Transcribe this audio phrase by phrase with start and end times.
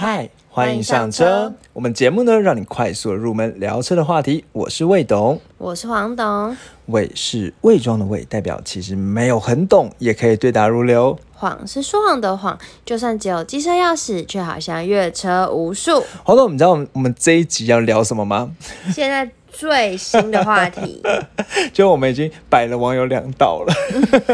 [0.00, 1.52] 嗨，欢迎上车。
[1.72, 4.44] 我们节目呢，让你快速地入门聊车的话题。
[4.52, 11.18] 我是魏董，我是黄董，魏是伪装的魏，代表其实没有很懂，也可以对答如流。
[11.34, 16.00] 谎是说谎的谎，就算只有机车钥匙，却好像越车无数。
[16.22, 18.52] 黄董，你知道我们我们这一集要聊什么吗？
[18.94, 19.28] 现在
[19.58, 21.02] 最新的话题，
[21.74, 23.74] 就我们已经摆了网友两道了。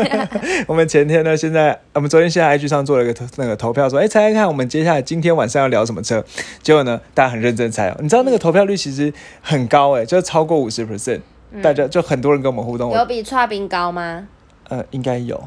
[0.68, 6.22] 我们前天呢，现在我们昨天现在 IG 上做了一个投那个投票，说，哎，猜猜看，我们接下来今天晚上要聊什么车？
[6.62, 7.96] 结果呢，大家很认真猜哦。
[8.00, 11.22] 你知道那个投票率其实很高哎，就超过五十 percent，
[11.62, 12.93] 大家就很多人跟我们互动。
[12.93, 14.29] 有比串冰高吗？
[14.68, 15.43] 呃，应该有。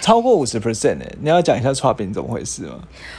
[0.00, 2.74] 超过五十 percent 哎，你要讲一下串饼怎么回事吗？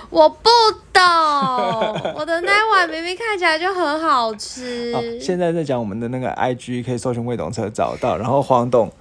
[0.09, 0.49] 我不
[0.91, 1.01] 懂，
[2.15, 5.19] 我的那碗明明看起来就很好吃。
[5.19, 8.91] 现在在讲我们的那个 IG 可以搜寻未懂车找到，然后黄董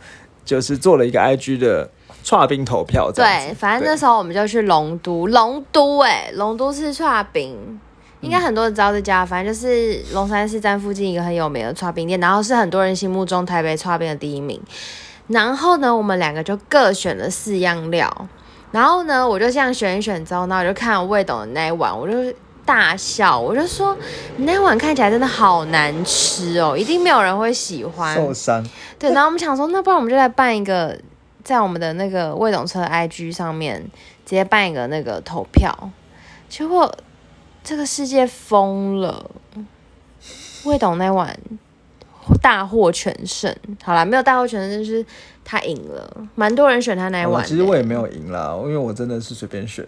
[0.45, 1.91] 就是做了一个 IG 的
[2.23, 3.11] 串冰投票。
[3.13, 7.81] 对，反正那时候我们就去龙都，龙都哎，龙都是串冰，
[8.21, 14.61] 应该很多人知道这家，反正就是龙山寺站附近一个很有名的串冰店，然后是很多人心目中台北串冰的第一名。
[15.31, 18.29] 然后呢，我们两个就各选了四样料。
[18.73, 22.15] 然后呢，我就这样选一选之后，那我就看魏董的那一碗，我就
[22.65, 23.97] 大笑，我就说
[24.39, 28.65] ：“你那碗看起来真的好难吃哦，一定没有人会喜欢。”受伤。
[28.97, 30.97] 对，然后我们想说，那不然我们就来办一个，
[31.43, 33.83] 在我们的那个魏董车 IG 上面
[34.25, 35.91] 直接办一个那个投票。
[36.49, 36.93] 结果
[37.65, 39.31] 这个世界疯了，
[40.65, 41.37] 魏董那碗。
[42.43, 45.05] 大获全胜，好啦，没有大获全胜，就是
[45.45, 47.45] 他赢了，蛮多人选他那一碗。
[47.45, 49.87] 其实我也没有赢啦，因为我真的是随便选。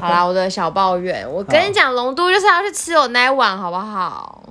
[0.00, 4.42] 好啦，我的小抱怨，我跟你讲，龙都就是要去吃我那一碗，好不好？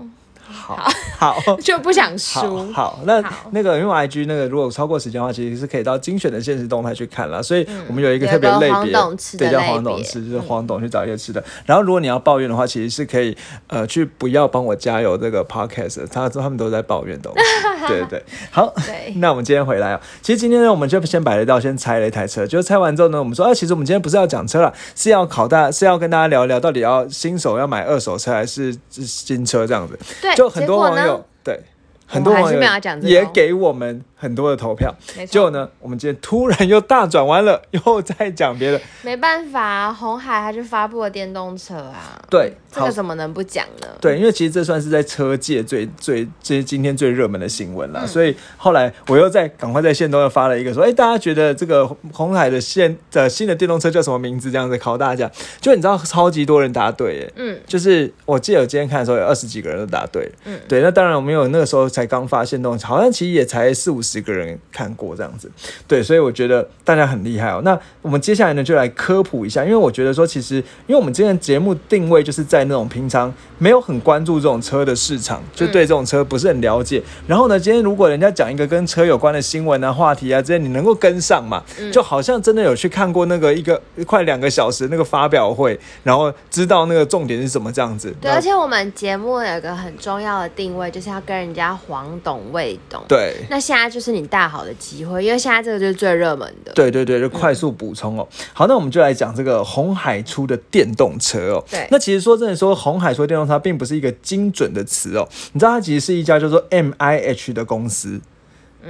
[0.51, 2.71] 好好 就不想输。
[2.71, 7.41] 好，那那个因为 I G 那个如果超过时间的话，其实是可以到精选的现实动态去看了。
[7.41, 8.91] 所以我们有一个特别类别，
[9.37, 11.43] 对，叫黄董吃，就是黄董去找一些吃的。
[11.65, 13.35] 然后如果你要抱怨的话，其实是可以
[13.67, 17.31] 呃去不要帮我加油这个 podcast，他他们都在抱怨的。
[17.87, 18.73] 对对对，好，
[19.15, 22.45] 那我们今天回来啊，其实今天呢，我们就先摆了一道，先拆了一台车。
[22.45, 29.97] 就拆完之后呢，我们说啊，其实我们今天不是要讲车了，是要考大，是要跟大家聊一聊，到底要新手要买二手车还是新车这样子。
[30.21, 30.36] 对。
[30.37, 31.59] 就很多网友对
[32.05, 32.61] 很多网友
[33.01, 34.03] 也给我们。
[34.19, 34.91] 很多的投票，
[35.27, 38.81] 结果呢，我们今天突然又大转弯了， 又在讲别的。
[39.03, 42.19] 没办法，红海他就发布了电动车啊。
[42.27, 43.87] 对，这个怎么能不讲呢？
[44.01, 48.07] 对，因为其实这算是在车界最最这今天最热门的新闻了。
[48.07, 54.49] 所以后来我又在赶快在线都又发了一个说，哎，大家觉得这个红海的线的新的电动车叫什么名字？
[54.49, 64.01] 这样子考大家，就你知道超级多人答对，嗯，就是我记得我今天看的时候有二十几个人都答对，嗯，对，那当然我们有那个时候才刚发现动，好像其实也才四五。
[64.07, 65.51] 十个人看过这样子，
[65.87, 67.61] 对，所以我觉得大家很厉害哦。
[67.65, 77.03] 那我们接下来呢，就来科普一下，因为我觉得说，其实因为我们今天节目定位就是在那种平常没有很关注这种车的市场，就对这种车不是很了解。
[77.27, 81.61] 然后呢，今天如果人家讲一个跟车有关的新闻啊、话题啊这些，你能够跟上嘛？
[81.91, 88.13] 就好像真的有去看过那个一个快两个小时那个发表会，然后知道那个重点是什么这样子。
[88.21, 93.03] 对，而且我们节目有一个很重要的定位，就是要跟人家黄懂未懂。
[93.07, 96.71] 对，那现在就是你大好的机会，因为现在这个就是最热门的。
[96.73, 98.27] 对对对，就快速补充哦。
[98.53, 101.63] 好，那我们就来讲这个红海出的电动车哦。
[101.69, 105.27] 对，那其实说真的，说红海出电动车并不是一个精准的词哦。
[105.53, 108.21] 你知道它其实是一家叫做 M I H 的公司。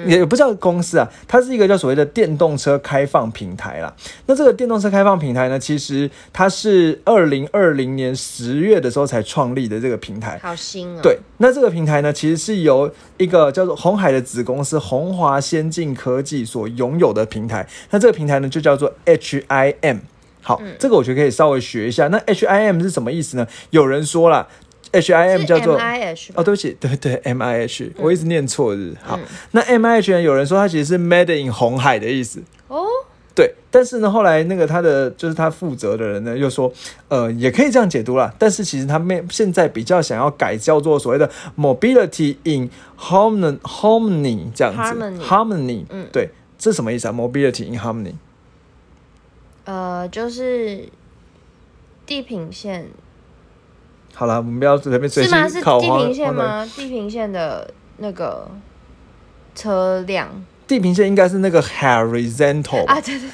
[0.06, 3.94] 也不叫公司啊，它是一个叫所谓的电动车开放平台啦。
[4.26, 11.00] 那这个电动车开放平台呢，其实它是二零二零年十月的时候才创立的这个平台，好新哦。
[11.02, 17.68] 对，那这个平台呢，其实是由一个叫做红海的子公司红华先进科技所拥有的平台。
[17.90, 20.00] 那这个平台呢，就叫做 HIM。
[20.42, 22.08] 好，这个我觉得可以稍微学一下。
[22.08, 23.48] 那 HIM 是什么意思呢？
[23.72, 24.48] 有人说了。
[24.92, 25.78] H I M 叫做
[26.36, 28.96] 哦，对不起，对对 M I H，我一直念错日。
[29.04, 29.20] 好，
[29.52, 30.22] 那 M I H 呢？
[30.22, 32.86] 有人说它其实是 Made in 红海的意思哦。
[33.36, 36.74] 对，但是呢，后来那个他的就是他负责的人呢，又说
[37.08, 38.34] 呃，也可以这样解读啦。
[38.40, 44.80] 但是其实他们现在比较想要改叫做所谓的 Mobility in Harmony 这样子
[45.22, 48.14] ，Harmony，嗯，对，这什么意思啊？Mobility in Harmony，
[49.66, 50.90] 呃，就是
[52.08, 52.88] 地平线。
[54.18, 55.48] 好了，我们不要随便随是吗？
[55.48, 56.66] 是地平线吗？
[56.76, 58.48] 地平线的那个
[59.54, 60.28] 车辆，
[60.66, 63.30] 地平线应该是那个 horizontal 啊，对对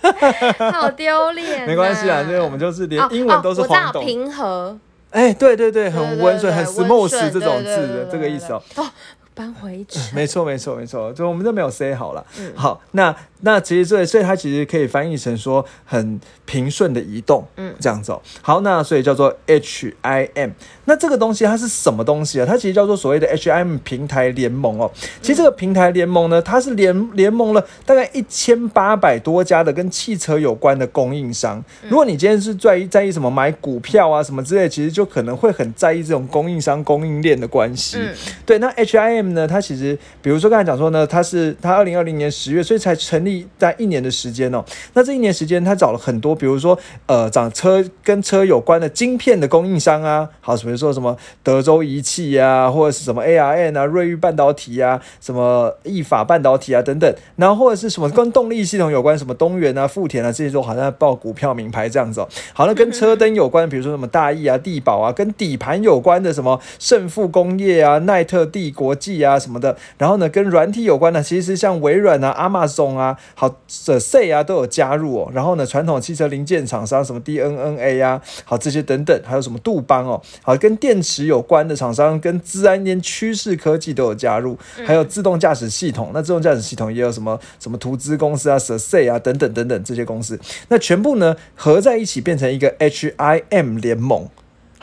[0.00, 1.66] 对， 好丢脸。
[1.66, 4.02] 没关系啊，因为我们就是连英文都是黄懂。
[4.02, 4.74] 平和，
[5.10, 8.62] 哎，对对对，很温顺，很 smooth 这种字的这个意思哦。
[8.76, 8.86] 哦，
[9.34, 10.00] 搬回去。
[10.16, 12.24] 没错没错没错，就我们都没有 say 好了。
[12.54, 18.20] 好，那那其实这所以它其实可以翻译成说很平顺的移动，嗯，这样子哦。
[18.42, 20.50] 好，那所以叫做 HIM。
[20.86, 22.46] 那这个东西它是什么东西啊？
[22.46, 24.90] 它其实叫做所谓的 HIM 平台联盟哦。
[25.22, 31.62] 其实这个平台联盟呢，它是联联盟了大概一千八百多家的跟汽车有关的供应商。
[31.88, 37.98] 如果你今天是在意在意什么买股票啊什么之类，其实就可能会很在意这种供应商供应链的关系。
[38.46, 44.62] 对，那 HIM 呢，它其实比如说刚才讲说呢，它是它二零二零年十月，所以才成立在一年的时间哦。
[44.92, 50.74] 那这一年时间，他找了很多，比如说呃，长车跟车有关的晶片的供应商啊，好比如。
[50.74, 62.28] 说什么德州仪器呀，或者是什么 ARN 啊、瑞昱半导体啊、什么意法半导体啊等等，然后或者是什么跟动力系统有关，什么东元啊、富田啊这些都好像报股票名牌这样子哦。
[62.52, 69.76] 好了，跟车灯有关，比如说什么大益啊、地宝啊，跟底盘有关的什么胜富工业啊、奈特帝国际啊什么的。
[69.96, 73.48] 然后呢，跟软体有关的，其实像微软啊、Amazon 啊、好
[73.86, 75.30] 的 C 啊都有加入哦。
[75.32, 80.54] 然后呢，传统汽车零件厂商什么 DNNA 啊，好这些等等，还有什么杜邦哦，好。
[80.64, 84.56] 跟电池有关的厂商，跟资安连趋势科技都有加入，
[84.86, 86.10] 还有自动驾驶系统。
[86.14, 94.26] 那自动驾驶系统也有什么什么图资公司啊、s a 啊等等等等这些公司，那全部呢合在一起变成一个 HIM 联盟。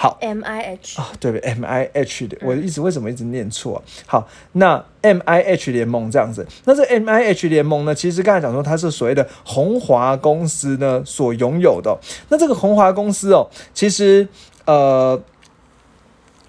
[0.01, 3.83] 好，M I H 啊，对对，M I H 的，我一直为什么一直念错？
[4.07, 11.95] 好，那 M I H 联盟这样子，那这 M I H 联盟呢，其实刚才讲说它是所谓的红华公司呢所拥有的。
[12.29, 14.27] 那这个红华公司哦，其实
[14.65, 15.21] 呃。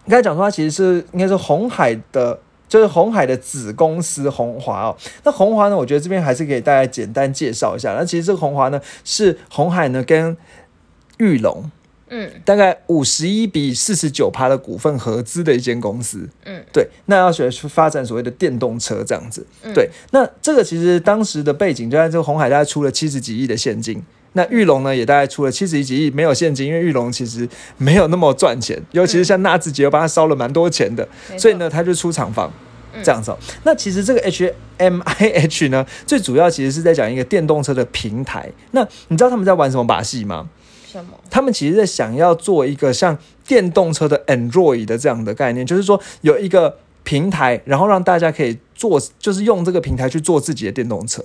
[0.08, 4.96] 刚才讲说，它其实是应该是红海的，就是红海的子公司红华哦。
[5.22, 7.94] 那红华呢，我觉得这边还是给大家简单介绍一下。
[7.94, 10.36] 那其实这个红华呢，是红海呢跟
[11.18, 11.70] 玉龙，
[12.14, 16.86] 嗯，大概五十一比四十九趴的股份合资的一间公司，嗯，对。
[17.06, 19.88] 那要学去发展所谓的电动车这样子，对。
[20.10, 24.02] 那这个其实当时的背景就在这个红海，大概出了七十几亿的现金。
[24.34, 27.48] 那玉龙呢，也大概出了七十几亿，没有现金，因为玉龙其实
[27.78, 31.06] 没有那么赚钱，尤其是像纳智捷，又帮他烧了蛮多钱的，
[31.38, 32.52] 所以呢，他就出厂房
[33.02, 33.34] 这样子。
[33.64, 38.50] 那其实这个 H M I H 呢，最主要其实是在讲一个电动车的平台。
[38.70, 40.48] 那你知道他们在玩什么把戏吗？
[40.92, 41.12] 什么？
[41.30, 43.16] 他们其实在想要做一个像
[43.46, 51.22] 电动车的 Android 的这样的概念，就是说有一个平台，然后让大家可以做，就是用这个平台去做自己的电动车。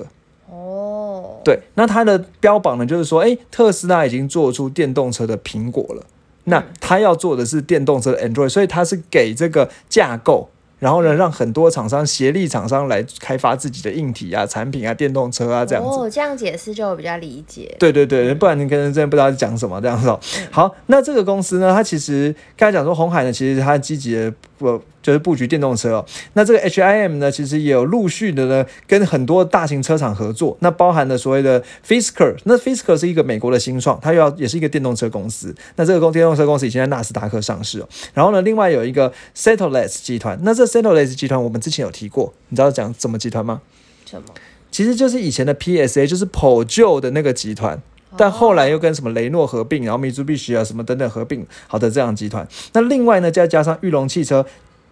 [0.49, 6.03] 哦对，那它的标榜呢，就是说，哎，特斯拉已经做出电动车的苹果了，
[6.45, 10.49] 那它要做的是电动车的 Android，所以它是给这个架构。
[10.79, 15.89] 然后呢，让很多厂商协力厂商来开发自己的硬体啊、产品啊、电动车啊这样子。
[15.89, 17.75] 哦，这样解释就比较理解。
[17.79, 20.15] 对对对，不然你可能真的不知道在讲什么这样子。
[20.51, 26.05] 好，那这个公司呢，它其实刚才讲说红海呢，其实它积极的不就是布局电动车哦。
[26.33, 30.57] 那这个 HIM 呢，其实也有陆续的呢，跟很多大型车厂合作。
[30.59, 35.55] 那包含了所谓的 Fisker，那 Fisker 是一个美国的新创，它又要也是一个电动车公司。
[35.77, 37.87] 那这个公电动车公司已经在纳斯达克上市哦。
[38.13, 43.61] 然后呢，另外有一个 Settleless 集团，那这 Settleless 集团我们之前有提过，你知道讲什么集团吗？
[44.05, 44.27] 什么？
[44.69, 47.81] 其实就是以前的 PSA，就是普旧的那个集团，
[48.17, 52.45] 但后来又跟什么雷诺合并，然后米珠必须啊什么等等合并，好的这样集团。
[52.73, 54.45] 那另外呢，再加上玉龙汽车。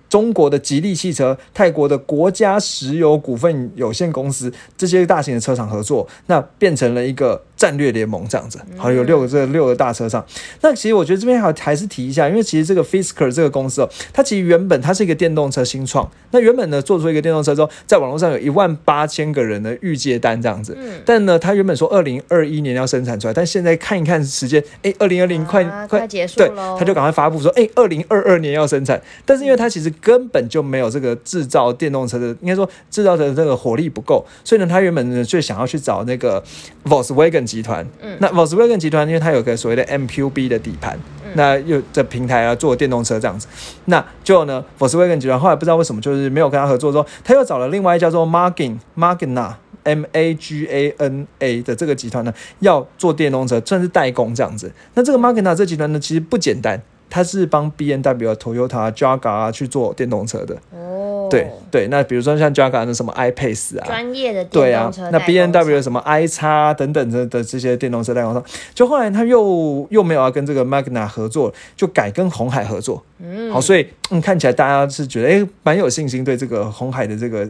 [0.10, 8.60] 中国的吉利汽车、泰国的国家石油股份有限公司这些大型的车厂合作，那变成了一个战略联盟这样子。
[8.78, 10.26] 好，有六个这六个大车上。
[10.62, 16.10] 那其实我觉得这边还还是提一下，因为其实这个 Fisker 这个公司哦，它其实原本它是一个电动车新创。
[16.32, 20.78] 那原本呢做出一个电动车之后，在网络上有一万八千个人的预接单这样子。
[20.80, 21.02] 嗯。
[21.06, 29.02] 但呢，它原本说二零二一年要生产出来，但现在看一看时间，哎，二零二零快快结束对，他就赶快发布说，哎，二零二二年要生产。
[29.26, 36.44] 但是因为它其实根本就没有这个制造电动车的，应该说制造的这个火力不够，所以呢，他原本呢就想要去找那个
[36.86, 37.86] Volkswagen 集团。
[38.02, 40.98] 嗯，那 Volkswagen 集团因为它有个所谓的 MQB 的底盘，
[41.36, 43.48] 那又这平台啊做电动车这样子，
[43.86, 54.72] 那就呢 Volkswagen 集团后来不知道为什么就是没有跟他合作，之后他又找了另外一叫做 Magna Magna M A G A N A 的这个集团呢，要做电动车，算是代工这样子。
[54.96, 56.82] 那这个 Magna 这集团呢，其实不简单。
[57.10, 60.56] 他是帮 B N W、Toyota、Jaguar 啊去做电动车的。
[60.72, 65.10] 哦，对对，那比如说像 Jaguar 的什么 i Pace 啊，专业的电动车。
[65.12, 68.44] 那 B N W 什么 i 叉等等的的这些电动车代工商，
[68.74, 73.04] 就后来他又又没有要跟这个 Magna 合作，就改跟红海合作。
[73.20, 77.48] 嗯，好，所以嗯看起来大家是觉得哎蛮有信心对这个红海的这个。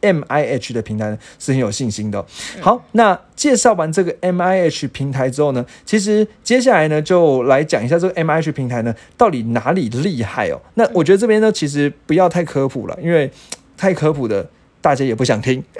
[0.00, 2.26] M I H 的平台呢是很有信心的。
[2.60, 10.60] 好，那介绍完这个 M I H 平台之后呢，其实接下来呢就来讲一下这个 M I H 平台呢到底哪里厉害哦。
[10.74, 13.30] 那我觉得这边呢其实不要太科普了，因为
[13.76, 14.44] 太科普的
[14.80, 15.62] 大家也不想听，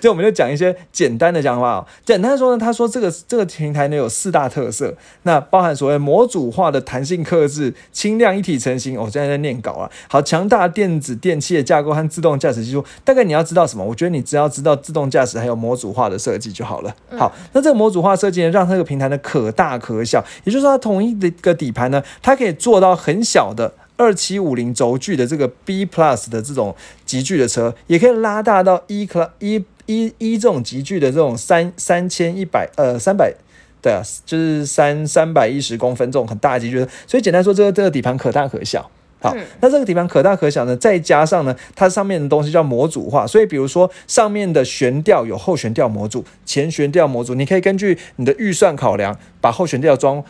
[0.00, 1.86] 所以我们就讲一些简单的讲法、哦。
[2.04, 8.96] 简单说呢，他说这个这个平台呢有四大特色，那包含所谓模组化的弹性克制、轻量一体成型。
[8.98, 12.84] 我、哦、现在在念稿啊，好，强大电子电器的架构和自动驾驶技术。
[13.04, 13.84] 大概你要知道什么？
[13.84, 16.94] 我觉得你只要知道自动驾驶还有模组化的设计就好了。
[17.16, 23.72] 好，那这个模组化设计呢，让这个平台呢可大可小，也就是说它同一的一个底盘呢，它可以做到很小的。
[23.98, 26.74] 二七五零轴距的这个 B Plus 的这种
[27.04, 33.34] 级距的车，也可以拉大到一 Plus 一一一这种级距的这种三三千一百呃三百，
[33.82, 36.88] 对啊，就是三三百一十公分这种很大的级距的。
[37.06, 38.90] 所以简单说，这个这个底盘可大可小。
[39.20, 50.22] 好，那这个底盘可大可小呢，再加上呢，它上面的东西叫模组化，所以比如说上面的悬吊有后悬吊模组、前悬吊模组，你可以根据你的预算考量，把后悬吊装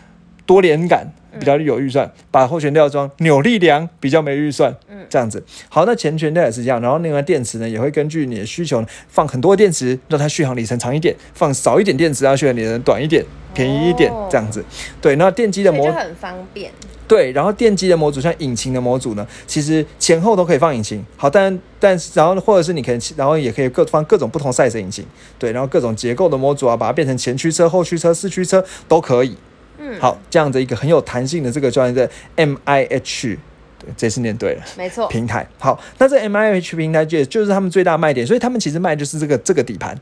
[0.46, 1.12] 多连杆。
[1.38, 5.42] 比较有预算，把后悬吊装扭力梁比较没预算，嗯，这样子。
[5.68, 14.64] 好，那前悬吊也是这样，然后另外电池呢也会根据你的需求放很多电池，让它续航里程长一点；放少一点电池，让续航里程短一点、便宜一点，这样子。
[15.00, 16.70] 对，那电机的模就很方便。
[17.06, 21.02] 对，然后电机的模组像引擎的模组呢，其实前后都可以放引擎。
[21.16, 25.02] 好，但但是然后或者是你可以，然后也可以各放各种不同 size 的引擎。
[25.38, 29.34] 对，然后各种结构的模组啊，把它变成前驱车、后驱车、四驱车都可以。
[29.78, 33.38] 嗯，好，这样的一个很有弹性的这个专业的 M I H，
[33.78, 35.08] 对，这次念对了，没错。
[35.08, 39.96] 平台好，那这 M I H 平台就就是他们最大卖点，所以他们其实卖就是这个这个底盘。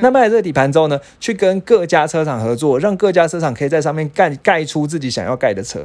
[0.00, 5.84] 那卖了这个底盘之后呢，去跟各家车厂合作，让各家车厂可以在上面盖盖出自己想要盖的车。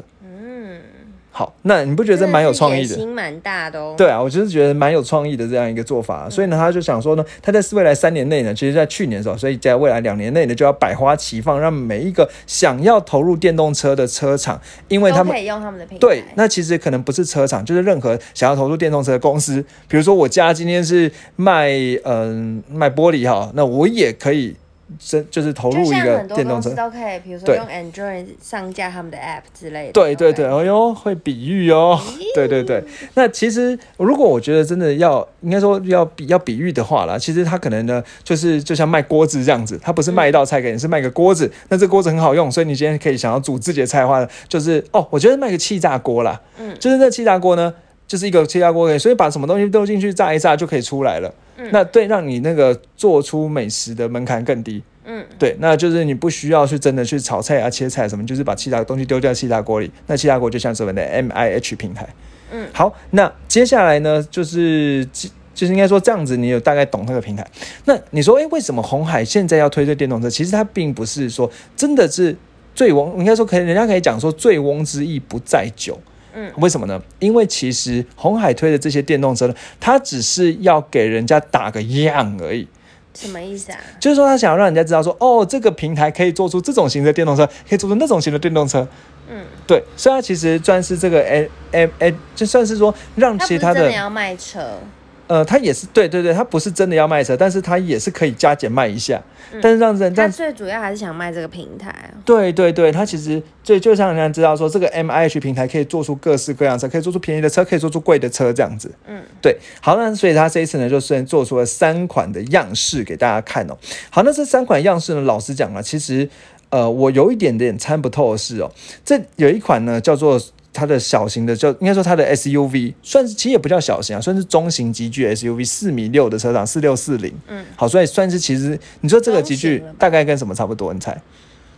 [1.35, 2.95] 嗯，好，那你不觉得这蛮有创意的？
[2.95, 3.93] 心蛮大的哦。
[3.97, 15.99] 对啊，我就是觉得蛮有创意的这样一个做法，所以呢，他就想说呢，他在未来三年内呢，其实在去年的时候，所以在未来两年内呢，就要百花齐放，让每一个想要投入电动车的车厂，因为他们可以用他们的平台。
[15.99, 21.69] 对，那其实可能不是车厂，就是任何想要投入电动车的公司，比如说我家今天是卖
[22.05, 24.55] 嗯、卖玻璃哈，那我也可以。
[24.99, 29.91] 真就是投入一个电动车都可以，比如说用 Android 上架他们的 App 之类的。
[29.93, 31.99] 对对对，哎呦，会比喻哦。
[32.33, 32.83] 对对对，
[33.15, 41.51] 那其实如果我觉得真的要，应该说要比要比喻的话啦，其实它可能呢，就是就像卖锅子这样子，它不是卖一道菜给你，是卖个锅子。
[41.69, 47.73] 那这锅子很好用，所以你今天可以想要煮自己的菜的话，就是哦，我觉得卖个气炸锅啦，嗯就是那气炸锅呢。
[48.07, 51.33] 就是一个气炸锅，所以把什么东西丢进去炸一炸就可以出来了。
[51.57, 54.83] 嗯那对，让你那个做出美食的门槛更低。
[55.05, 59.91] 嗯，对，那就是你不需要去真的去炒菜啊、切菜什么，就是把其他东西丢在气炸锅里。
[60.07, 62.07] 那气炸锅就像是我们的 M I H 平台。
[62.51, 65.07] 嗯好，那接下来呢，就是
[65.53, 67.45] 就是应该说这样子，你有大概懂那个平台。
[67.85, 70.29] 那你说，诶，为什么红海现在要推这电动车？
[70.29, 72.35] 其实它并不是说真的是
[72.73, 75.99] 醉翁，应该说可以，人家可以讲说醉翁之意不在酒。
[76.35, 77.01] 嗯，为什么呢？
[77.19, 82.67] 因为其实红海推的这些电动车呢，它只是要给人家打个样而已。
[83.13, 83.79] 什么意思啊？
[83.97, 88.85] 就是说，他想要让人家知道说，哦，这个平台可以做出这种型的电动车，可以做出那种型的电动车。
[89.29, 94.79] 嗯，对，所以他其实算是这个哎哎哎就算是说让其他的是真的要卖车，
[95.27, 99.19] 呃，他也是对对对，他不是真的要卖车，但是他也是可以加减卖一下，
[99.51, 102.13] 嗯但是让人他让最主要还是想卖这个平台啊。
[102.23, 108.91] 对对对，他其实最就像人家知道说，这个 M I H 平台可以做出各式各样的车，可以做出便宜的车，可以做出贵的车这样子。
[109.07, 113.75] 嗯，对，好，那所以他这一次呢，就虽然做出了三款的样式给大家看哦。
[114.11, 116.29] 好，那这三款样式呢，老实讲啊，其实
[116.69, 118.71] 呃，我有一点点参不透的是哦，
[119.03, 120.39] 这有一款呢叫做。
[120.75, 130.93] 它的小型的叫应该说它的 SUV 算是其实也不叫小型啊，算是中型级距 SUV 四米六的车长四六四零，嗯，好，所以算是其实你说这个级距大概跟什么差不多？
[130.93, 131.19] 你猜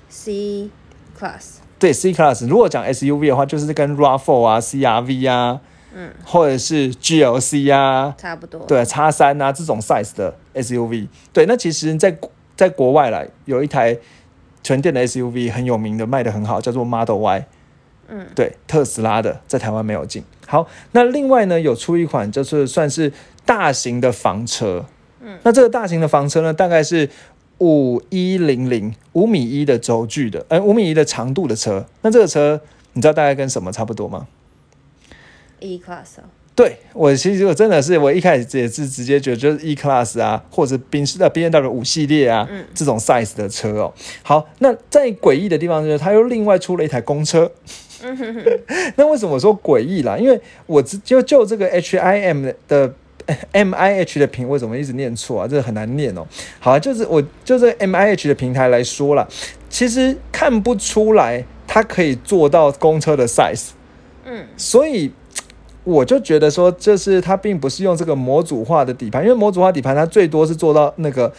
[0.10, 0.70] ？C
[1.18, 5.62] Class，对 C Class，如果讲 SUV 的话，就是跟 RAV4 啊、CRV 啊，
[5.94, 11.08] 嗯，或者是 GLC 啊，差不多。，对，叉三啊这种 size 的 SUV。
[11.32, 13.96] 对，那其实在国在国外来有一台
[14.64, 17.46] 纯电的 SUV 很有名的，卖的很好，叫做 Model Y。
[18.10, 20.24] 嗯，对，特斯拉的在台湾没有进。
[20.46, 23.12] 好，那另外呢，有出一款就是算是
[23.46, 24.86] 大型的房车。
[25.20, 27.10] 嗯，那这个大型的房车呢，大概是
[27.58, 31.86] 五一零零五米一的轴距的，呃，五米一的长度的车。
[32.02, 32.62] 那这个车
[32.94, 34.28] 你知道大概跟什么差不多吗
[35.60, 43.94] ？E Class 哦，对我其实我真的是我一开始也是直接觉得就是 E Class 啊，或者宾士的 B N W 五系列啊、嗯这种 size 的车哦。
[44.24, 47.52] 好，那在诡异的地方就是它又另外出了一台公车。
[48.96, 50.18] 那为什么我说诡异啦？
[50.18, 52.94] 因为我只就就这个 H I M 的
[53.52, 55.48] M I H 的平，为什么一直念错啊？
[55.48, 56.26] 这个很难念哦。
[56.60, 59.28] 好、啊，就是我就这个 M I H 的平台来说啦，
[59.70, 63.70] 其实看不出来它可以做到公车的 size。
[64.26, 65.12] 嗯，所以
[65.84, 71.34] 我就觉得说，这是它并不是用这个模组化的底盘，因为模组化底盘它最多是做到那个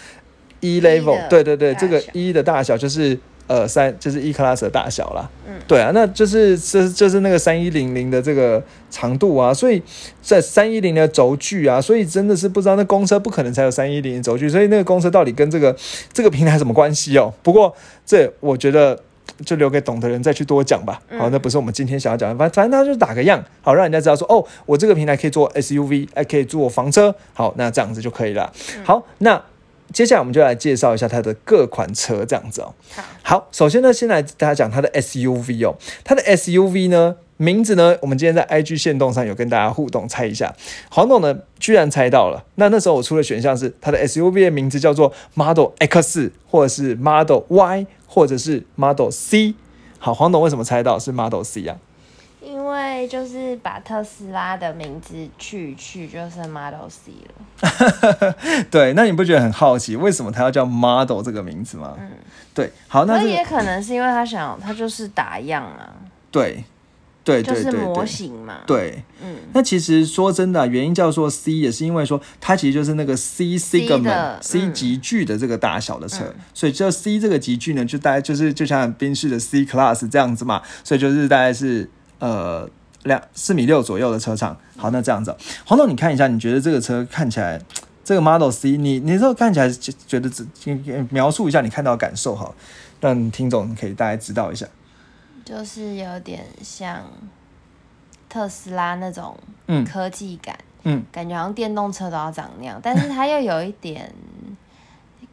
[0.61, 5.29] E level，对对对，这个一 E 的大小就是呃三就是 E class 的大小啦。
[5.49, 9.83] 嗯对啊，那就是这就是那个三一零零的这个长度啊，所以
[10.23, 15.77] 在三一零的轴距啊，所以真的是不知道那公车不可能才有三一零轴距，所以那个公车到底跟这个
[16.13, 17.35] 这个平台什么关系哦？
[17.43, 17.75] 不过
[18.07, 18.99] 这我觉得。
[19.45, 21.01] 就留给懂的人再去多讲吧。
[21.11, 28.51] 好，嗯那不是我们今天想要讲的，反反正他就打个样，好让人家知道说，哦，我这个平台可以做 SUV，还，可以做房车，好，那这样子就可以了。
[28.83, 29.41] 好，那
[29.93, 32.75] 接下来我们就来介绍一下它的各款车，这样子哦。
[32.95, 40.55] 好，好，首先呢，先来大家讲它的 SUV 哦，它的 SUV 呢，名字呢，我们今天在 IG 线动上有跟大家互动猜一下，
[40.91, 42.45] 黄董呢居然猜到了。
[42.57, 49.55] 那那时候我出的选项是它的 SUV 的名字叫做 Model X，或者是 Model Y，或者是 Model C。
[49.99, 51.77] 好，黄董为什么猜到是 Model C 啊？
[52.49, 58.35] 因为就是把特斯拉的名字去一去，就是 Model C 了。
[58.71, 61.95] 对，那你不觉得很好奇，为什么它要叫 Model 这个名字吗？
[61.99, 62.11] 嗯，
[62.55, 65.93] 对，好，那也可能是因为他想，他就是打样啊，
[66.31, 66.65] 对，
[67.23, 69.03] 对对就是模型嘛。，对。
[69.23, 82.69] 嗯，那其实说真的啊、原因叫做 C，也是因为说它其实就是那个 C segment 的 C 嗯级距的这个大小的车，嗯所以这 C 这个级距呢，就大概就是就像宾士的 C Class 这样子嘛，所以就是大概是呃
[83.05, 84.57] 两四米六左右的车长。
[84.77, 87.61] 好，那这样子哦、黄总，你看一下，你觉得这个车看起来？
[88.05, 90.47] 这个 Model C，你你这个看起来觉觉得只
[91.11, 92.51] 描述一下你看到的感受哈，
[93.01, 94.67] 让听众可以大概知道一下。
[95.45, 97.05] 就是有点像
[98.31, 104.11] 特斯拉那种嗯科技感，嗯，感觉好像电动车都要长那样，但是它又有一点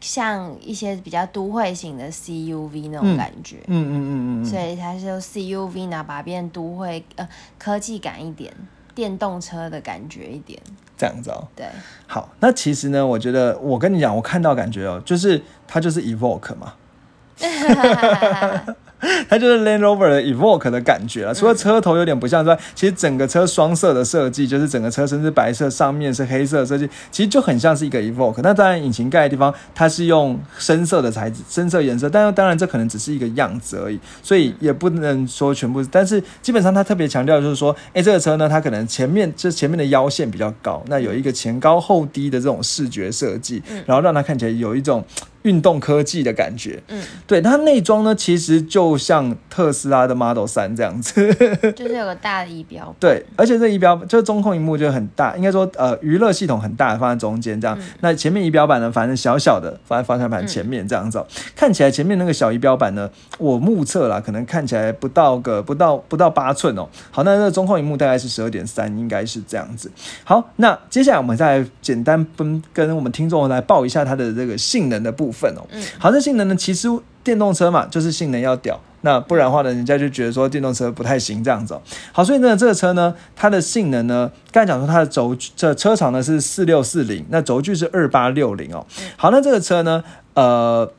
[0.05, 3.57] 像一些比较都会型的 CUV 那种感觉。
[3.65, 8.53] 嗯嗯嗯嗯嗯，所以它是用 CUV 呢，把它变都会呃科技感一点，
[8.93, 10.61] 电动车的感觉一点，
[10.95, 11.47] 这样子哦。
[11.55, 11.65] 对，
[12.05, 16.73] 好，那其实呢，我觉得我跟你讲，我看到感觉哦，就是它就是 Evoque 嘛，
[19.29, 21.33] 它就是 Land Rover 的 Evoque 的感觉了。
[21.33, 28.41] 除了车头有点不像之外，其实整个车双色的设计，就是整个车身是白色，上面是黑色设计，其实就很像是一个 Evoque。
[28.41, 35.83] 那当然，引擎盖的地方它是用深色的材质、深色颜色，但是当然这可能只是一个样子而已，所以也不能说全部。
[35.91, 45.03] 但是基本上它特别强调就是说，哎，这个车呢，它可能前面这前面的腰线比较高，那有一个前高后低的这种视觉设计，然后让它看起来有一种
[45.45, 46.81] 运动科技的感觉。
[46.89, 51.33] 嗯，对它内装呢，其实就像特斯拉的 Model 三这样子。
[51.73, 57.77] 就是有个大的仪表板，对，而且这仪表就是中控荧幕就很大，应该说呃娱乐系统很大，放在中间这样。
[58.01, 66.87] 那前面仪表板呢，反正小小的放在方向盘前面这样子哦、看起来前面那个小仪表板呢，我目测啦，可能看起来不到个不到不到八寸哦。
[67.11, 69.91] 好，那那个中控荧幕大概是十二点三，应该是这样子。
[70.23, 75.65] 好，那接下来我们再来简单跟跟我们听众来报一下它的这个性能的部分哦。
[75.71, 76.87] 嗯好，这性能呢，其实
[77.23, 78.79] 电动车嘛，就是性能要屌。
[79.01, 81.81] 那不然的话呢，人家就觉得说电动车不太行这样子、哦。
[82.11, 88.85] 好，所以呢，这个车呢，它的性能呢，刚才讲说它的轴距这车长呢是四六四零，那轴距是二八六零哦。
[89.17, 90.91] 好，那这个车呢，呃。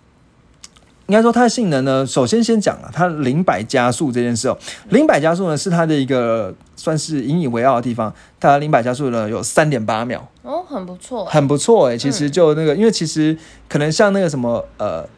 [1.06, 4.58] 应该说它的性能呢，首先先讲了它零百加速这件事哦。
[4.88, 13.36] 零百加速呢是它的一个算是引以为傲的地方，它的零百加速呢有三点八秒，哦，很不错，很不错诶、其实就那个，因为其实
[13.68, 15.08] 可能像那个什么呃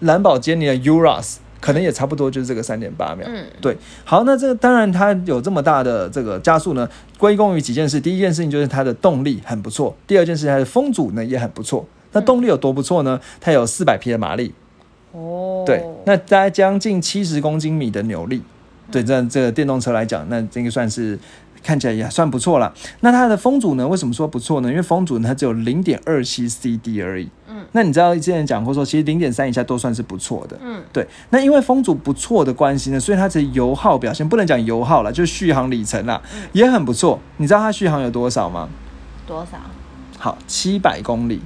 [0.00, 3.26] 兰博基尼的 Urus，可能也差不多就是这个三点八秒。
[3.26, 7.98] 嗯，对，好，那这个当然它有这么大的这个加速呢，归功于几件事。
[7.98, 11.86] 第一件事情就是它的动力很不错，第二件事情它的风阻呢也很不错。
[12.12, 13.20] 那动力有多不错呢？
[13.40, 14.54] 它有四百匹的马力，
[15.18, 18.42] 哦，对，那大概将近七十公斤米的扭力，
[18.90, 21.18] 对，这这个电动车来讲，那这个算是
[21.62, 22.72] 看起来也算不错了。
[23.00, 23.86] 那它的风阻呢？
[23.86, 24.70] 为什么说不错呢？
[24.70, 27.28] 因为风阻呢它只有零点二七 CD 而已。
[27.48, 30.56] 嗯，那你知道之前讲过说，其实零点三以下都算是不错的。
[30.62, 31.06] 嗯，对。
[31.30, 37.18] 那因为风阻不错的关系呢，所以它的油耗表现不能讲油耗了，就是续航里程啦，也很不错。
[37.38, 38.68] 你知道它续航有多少吗？
[39.26, 39.58] 多少？
[40.18, 41.40] 好，七百公里。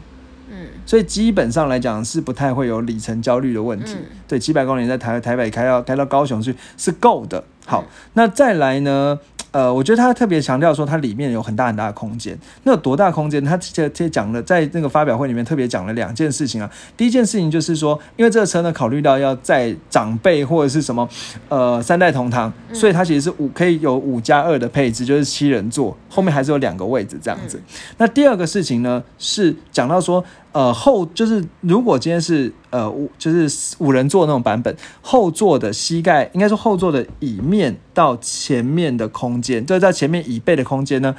[0.62, 3.94] 嗯所以基本上来讲是不太会有里程焦虑的问题。
[3.94, 7.42] 嗯对，几百公里在台台北开到开到高雄去是够的。
[7.66, 9.18] 好，嗯那再来呢？
[9.52, 12.34] 呃，我觉得他特别强调说它里面有很大很大的空间。
[12.62, 13.44] 那有多大空间？
[13.44, 16.70] 他这这讲了，在那个发表会里面特别讲了两件事情啊。
[16.96, 21.06] 第一件事情就是说，因为这个车呢，考虑到要在长辈或者是什么
[21.50, 27.60] 呃三代同堂，所以它其实是五可以有五加二的配置，就是七人座，后面还是有两个位置这样子。
[27.98, 41.14] 那第二个事情呢，是讲到说，呃后就是如果今天是呃五就是五人座那种版本，后座的膝盖应该说后座的椅面到前面的空间，就在前面椅背的空间呢，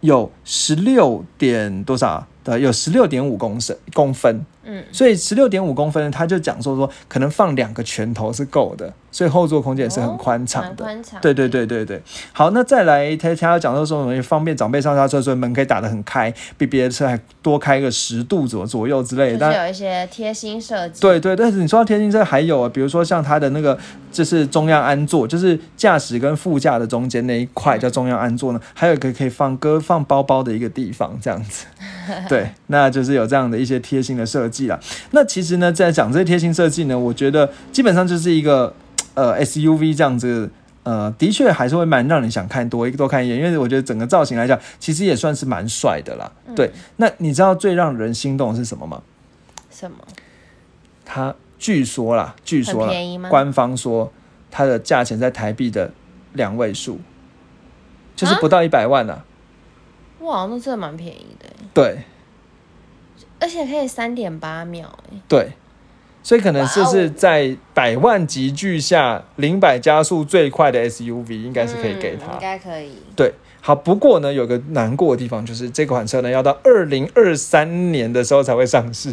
[0.00, 2.58] 有十六点多少的？
[2.60, 4.44] 有十六点五公升公分。
[4.64, 10.68] 嗯，所以十六点五公分，他就讲说说可能放两个拳头是够的，所以后座空间也是很宽敞的。
[10.68, 11.20] 蛮宽敞。
[11.20, 12.00] 对对对对对，
[12.32, 19.48] 好，那再来，他他要讲到说，方便长辈上下车，所以门可以打得很开，比别的车还多开个十度左左右之类的。
[19.48, 21.00] 就是有一些贴心设计。
[21.00, 23.76] 对对，但是你说到贴心车，还有啊，比如说像它的那个，
[24.12, 31.66] 就是中央安座，就是驾驶跟副驾的中间那一块叫中央安座呢，还有一个可以放歌、放包包的一个地方，这样子。
[32.28, 34.78] 对，那就是有这样的一些贴心的设计啦。
[35.10, 38.74] 那其实呢，在讲这些贴心设计呢，我觉得基本上就是一个
[39.14, 40.50] 呃 SUV 这样子，
[40.82, 46.30] 呃，的确还是会蛮让人想看多一多看一眼，因为我觉得整个造型来讲，其实也算是蛮帅的啦。
[46.54, 49.02] 对，那你知道最让人心动的是什么吗？
[49.70, 49.98] 什么？
[51.04, 52.92] 它据说啦，据说啦
[53.28, 54.12] 官方说
[54.50, 55.92] 它的价钱在台币的
[56.32, 56.98] 两位数，
[58.16, 59.24] 就是啊不到一百万啊。
[60.20, 62.04] 哇，那真的蛮便宜的欸，对
[63.42, 65.18] 而且可以三点八秒哎。
[65.26, 65.50] 对，
[66.22, 72.32] 所以可能就哇哦是在百万级距下，零百加速最快的 SUV 应该是可以给嗯它。
[72.34, 72.92] 应该可以。
[73.16, 79.10] 对，好，不过呢，有个难过的地方就是这款车呢要到二零二三年的时候才会上市。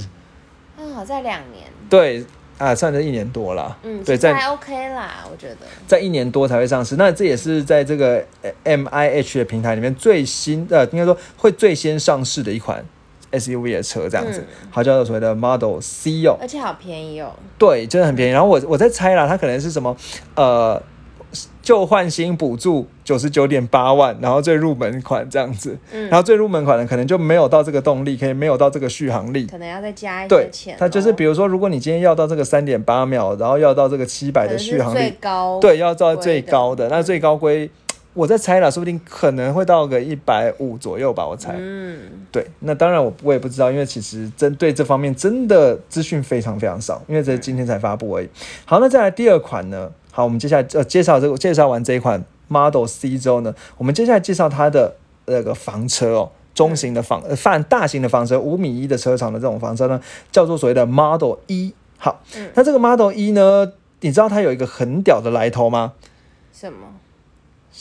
[0.78, 1.66] 啊，在两年。
[1.90, 2.24] 对
[2.60, 3.76] 啊，算是一年多了。
[3.84, 5.58] 嗯，对，在还 OK 啦，我觉得。
[5.88, 6.96] 在一年多才会上市。
[6.98, 12.86] 那这也是在这个呃 M I H 的平台里面最新呃，应该说会最先上市的一款
[13.32, 16.38] SUV 的车，这样子，嗯好叫做所谓的 Model C 哦。
[16.42, 17.32] 而且好便宜哦。
[17.58, 18.32] 对，真的很便宜。
[18.32, 19.96] 然后我我在猜啦，它可能是什么
[20.36, 20.82] 呃
[21.62, 25.78] 旧换新补助九十九点八万，然后最入门款这样子。
[25.92, 29.46] 嗯然后最入门款的可能就没有到这个动力，可以没有到这个续航力。
[29.46, 35.60] 可能要再加一对些钱哦。，它就是比如说，如果你今天要到这个三点八秒，然后要到这个七百的续航力，高。
[35.60, 37.70] 对，要到最高的，的那最高规，
[38.14, 41.56] 我在猜了，说不定可能会到个一百五左右吧，我猜。
[41.58, 42.00] 嗯，
[42.32, 48.30] 对，那当然我我也不知道，因为其实针对这方面真的资讯非常非常少，因为这今天才发布而已。
[48.66, 49.92] 好，那再来第二款呢？
[50.12, 54.96] 好，我们接下来呃介绍这个介绍完这一款 Model C 之后呢，我们接下来介绍它的
[55.26, 56.32] 那个房车哦。
[56.56, 61.74] 中型的房呃泛大型的房车，五米一的车长的这种房车呢，叫做所谓的 Model 一。
[61.98, 65.94] 好，嗯那这个 Model 一呢，你知道它有一个很屌的来头吗？
[66.52, 66.80] 什么？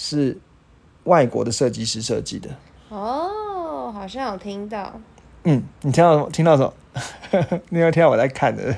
[0.00, 0.38] 是
[1.04, 2.48] 外国的设计师设计的。
[2.88, 4.92] 哦，好像有听到，
[5.42, 6.72] 嗯，你听到听到什么？
[7.70, 8.72] 你有听到我在看的？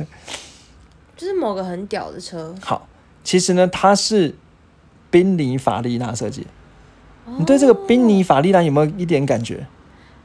[1.15, 2.55] 就是某个很屌的车。
[2.63, 2.89] 好，
[3.23, 4.35] 其实呢，它是
[5.11, 6.47] 宾尼法利纳设计的。
[7.39, 9.67] 你对这个宾尼法利纳有没有一点感觉？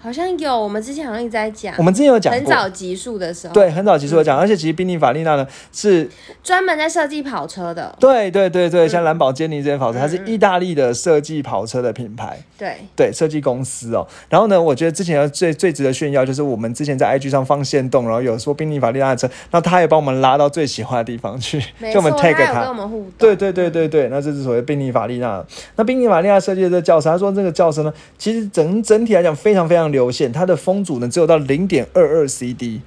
[0.05, 6.07] 好像有，我们之前好像一直在讲我，们之前有讲过，很早集数的时候，，对，很早集数有讲，而且其实宾尼法利纳呢是，
[6.43, 12.37] 专门在设计跑车的，对对对对，像兰博基尼这些跑车，它是意大利的设计跑车的品牌。
[12.55, 21.59] 对，对设计公司哦，然后呢，我觉得之前最最值得炫耀就是我们之前在 IG 上放线动，然后有说宾尼法利纳的车，那他也帮我们拉到最喜欢的地方去，
[21.91, 22.59] 就我们，tag 他。
[22.59, 25.43] 有跟我们互动，对对对对对，那这是所谓宾尼法利纳。
[25.75, 32.81] 那宾尼法利纳设计的这个轿车，他说这个轿车呢，其实整整体来讲非常非常流线，它的风阻呢只有到零点二二 CD。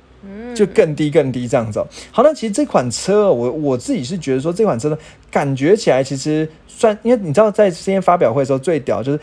[0.54, 1.86] 就更低更低这样子、哦。
[2.10, 4.98] 好，那其实这款车哦，我我自己是觉得说这款车呢，
[5.30, 9.20] 感觉起来其实算，因为你知道在今天发表会的时候最屌就是。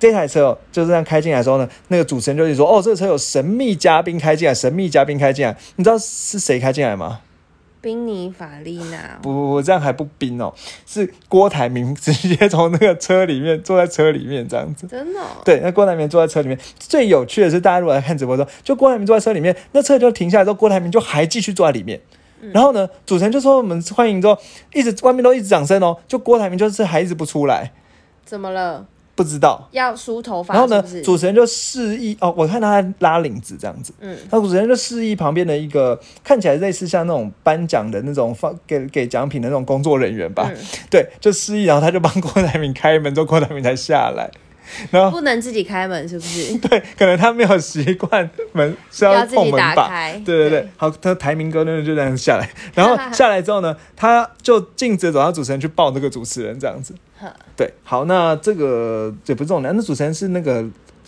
[0.00, 7.20] 这台车哦，就是这样开进来的时候呢，那个主持人就是说：“哦，这个车有神秘嘉宾开进来，神秘嘉宾开进来。”你知道是谁开进来吗？
[7.82, 10.54] 宾尼法利娜，不不不，这样还不冰哦，
[10.86, 14.86] 是郭台铭直接从那个车里面坐在车里面这样子。
[14.86, 22.00] 真的哦、对，那郭台铭坐在车里面，最有趣的是，大家如果来看直播的时候，就郭台铭坐在车里面，那车就停下来之后，郭台铭就还继续坐在里面。
[22.52, 24.38] 然后呢，主持人就说我们欢迎之后，
[24.72, 27.72] 一直外面都一直掌声哦，就郭台铭就是还一直不出来，
[28.24, 28.86] 怎么了？
[29.14, 29.68] 不知道。
[29.72, 40.56] 要梳头发然后呢主持人就示意哦，我看他在拉领子这样子，嗯，那主持人就示意旁边的一个看起来类似像那种颁奖的那种放给给奖品的那种工作人员吧，嗯。
[40.90, 44.30] 对，就示意，然后他就帮郭台铭开门，之后郭台铭才下来。
[44.90, 46.56] 然后不能自己开门是不是？
[46.68, 50.60] 对，可能他没有习惯门是要自己碰门把，打开对对对。
[50.60, 56.94] 对，好，他台铭哥呢就这样下来，然后 下来之后呢，他就径直走到主持人去抱那个主持人这样子。
[57.22, 60.64] 呵对，好，那这个也不是重点，那主持人是那个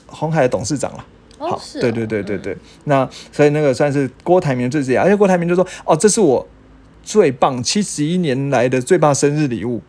[0.07, 1.05] 红海的董事长了。
[1.37, 6.47] 好，对对对对对，那所以那个算是郭台铭的最直接，而且郭台铭就说：“哦，这是我
[7.03, 9.83] 最棒七十一年来的最棒生日礼物。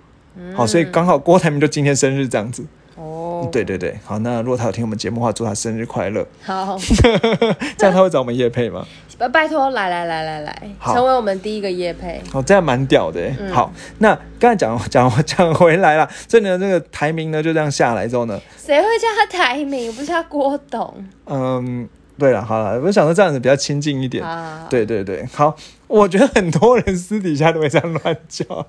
[0.54, 2.66] 好，所以刚好郭台铭就今天生日这样子。
[2.96, 6.26] 哦，哦，对对对，好，那如果他有听我们节目的话，祝他生日快乐。
[6.44, 6.78] 好，
[7.78, 8.86] 这样他会找我们叶配吗？
[9.18, 12.22] 拜 拜托，来来来来来，成为我们第一个夜配。
[12.34, 13.22] 哦，这样蛮屌的。
[13.40, 19.92] 嗯好，那刚才讲 讲讲回来了，所以呢，这个台名呢就这样下来之后呢，谁会叫他台名？
[19.94, 20.94] 不是叫郭董
[21.28, 24.24] 嗯，对了，好了，我想说这样子比较亲近一点。
[24.24, 24.68] 啊？
[24.70, 25.56] 对对对，好，
[25.88, 28.46] 我觉得很多人私底下都会这样乱叫。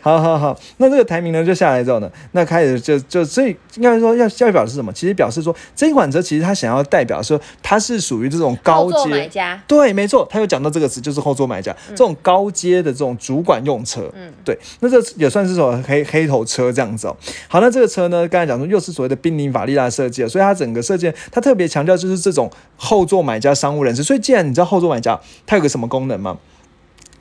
[0.00, 4.90] 好好好，那这个台名呢就下来之后呢，那开始就就所以应该说要要表示什么？
[4.92, 9.28] 其实表示说这一款车其实它想要代表说它是属于这种高阶买阶。
[9.28, 14.10] 家，对，没错，他有讲到这个词，就是后座买家、这种高阶的这种主管用车。
[14.14, 17.16] 嗯对，那这也算是种黑黑头车这样子哦。
[17.46, 24.02] 好，那这个车呢，刚才讲说又是所谓的宾利法利拉设计哦，所以它整个设计它特别强调就是这种后座买家商务人士。
[24.02, 26.38] 所以既然你知道后座买家它有个什么功能吗？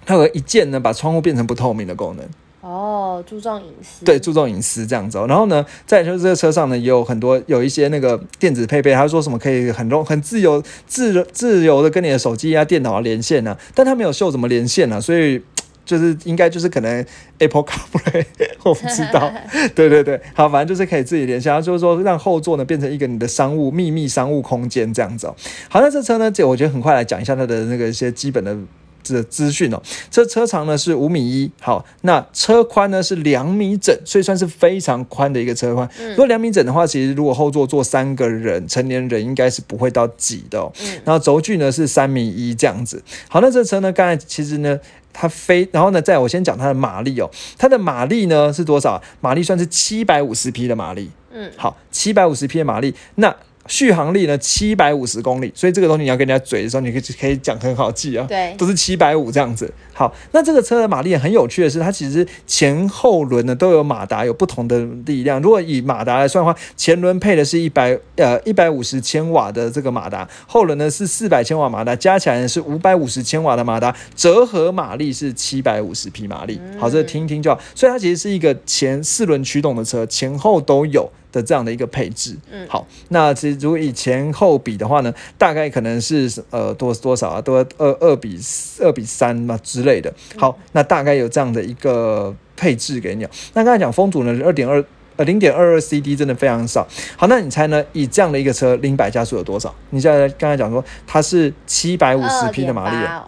[0.06, 2.26] 它有一键呢把窗户变成不透明的功能。
[2.62, 4.04] 哦，注重隐私。
[4.06, 5.26] 对，注重隐私这样子、哦。
[5.28, 15.42] 然后呢，再来就是这个车上呢，也有很多有一些那个电子配备，他说什么可以很容很自由自自由的跟你的手机啊、电脑啊连线啊，但他没有秀怎么连线啊，所以。
[15.86, 17.06] 就是应该就是可能
[17.40, 18.26] Apple CarPlay，
[18.66, 19.32] 我不知道，
[19.76, 25.36] 对对对，好，反正就是可以自己联想，就是说让后座呢变成一个你的商务秘密商务空间这样子哦。
[25.70, 28.58] 好，那这车呢，这我觉得很快来讲一下它的那个一些基本的
[29.06, 29.82] 这资讯哦。
[30.10, 35.88] 这车长呢是五米一，好，那车宽呢是两米整，所以算是非常宽的一个车宽。
[36.10, 40.72] 如果两米整的话，其实如果后座坐三个人，成年人应该是不会到挤的哦。
[40.82, 43.02] 嗯然后轴距呢是三米一这样子。
[43.30, 44.80] 好，那这车呢，刚才其实呢。
[45.18, 49.02] 它飞，然后呢，在我先讲它的马力哦，它的马力呢是多少？
[49.22, 53.34] 马力算是七百五十匹的马力，嗯，好，七百五十匹的马力，那
[53.68, 59.72] 续航力呢七百五十公里，所以这个东西你要跟人家嘴的时候，你可以可以讲很好记啊，对都是七百五这样子。
[59.98, 65.42] 好，那这个车的马力很有趣的是，它其实前后轮呢都有马达有不同的力量。
[65.42, 76.60] 如果以马达来算的话，前轮配的是一百呃一百五十千瓦的这个马达，后轮呢是四百千瓦马达，加起来呢是五百五十千瓦的马达，折合马力是七百五十匹马力。
[76.78, 77.62] 好，这个听一听就好。
[77.74, 81.10] 所以它其实是一个前四轮驱动的车，前后都有。
[81.36, 88.40] 的这样的一个配置，嗯好，那其实如果以前后比的话呢，大概可能是呃多多少啊，多二二比
[88.80, 90.14] 二比三嘛之类的。
[90.38, 93.30] 好，那大概有这样的一个配置给你哦。
[93.54, 94.84] 那刚才讲风阻呢，二点二
[95.16, 96.86] 呃零点二二 CD 真的非常少。
[97.16, 97.82] 好，那你猜呢？
[97.94, 99.74] 以这样的一个车，零百加速有多少？
[99.92, 103.26] 你现在刚才讲说它是七百五十匹的马力啊，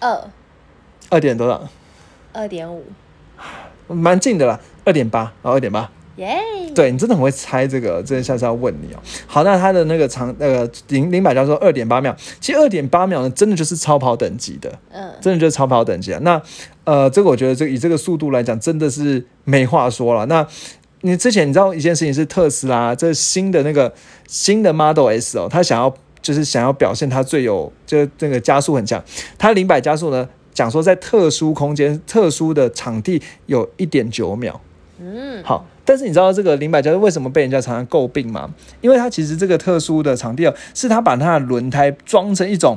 [0.00, 0.30] 二
[1.08, 1.66] 二点多少？
[2.32, 2.84] 二点五，
[3.88, 5.90] 蛮近的啦，二点八，然后二点八。
[6.16, 6.38] 耶！
[6.74, 8.98] 对你真的很会猜这个，这下次要问你哦。
[9.26, 16.18] 好，那它的那个长那个零零百加速二点八秒，其实二点八秒呢，真的就是超跑等级的，嗯，真的就是超跑等级啊。
[16.22, 16.40] 那
[16.84, 20.26] 呃，这个我觉得这个以这个速度来讲，真的是没话说了。
[20.26, 20.46] 那
[21.02, 23.92] 你之前你知道一件事情是特斯拉这新的那个
[24.26, 29.02] 新的 Model S 哦，它想要就是想要表现它最有就那个加速很强，
[29.36, 34.58] 它零百加速呢讲说在特殊空间、特殊的场地有一点九秒。
[34.98, 38.50] 嗯，好，但是你知道这个林百加为什么被人家常常诟病吗？
[38.82, 42.76] 因为它其实这个特殊的场地哦，是它把它的轮胎装成一种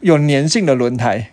[0.00, 1.30] 有粘性的轮胎，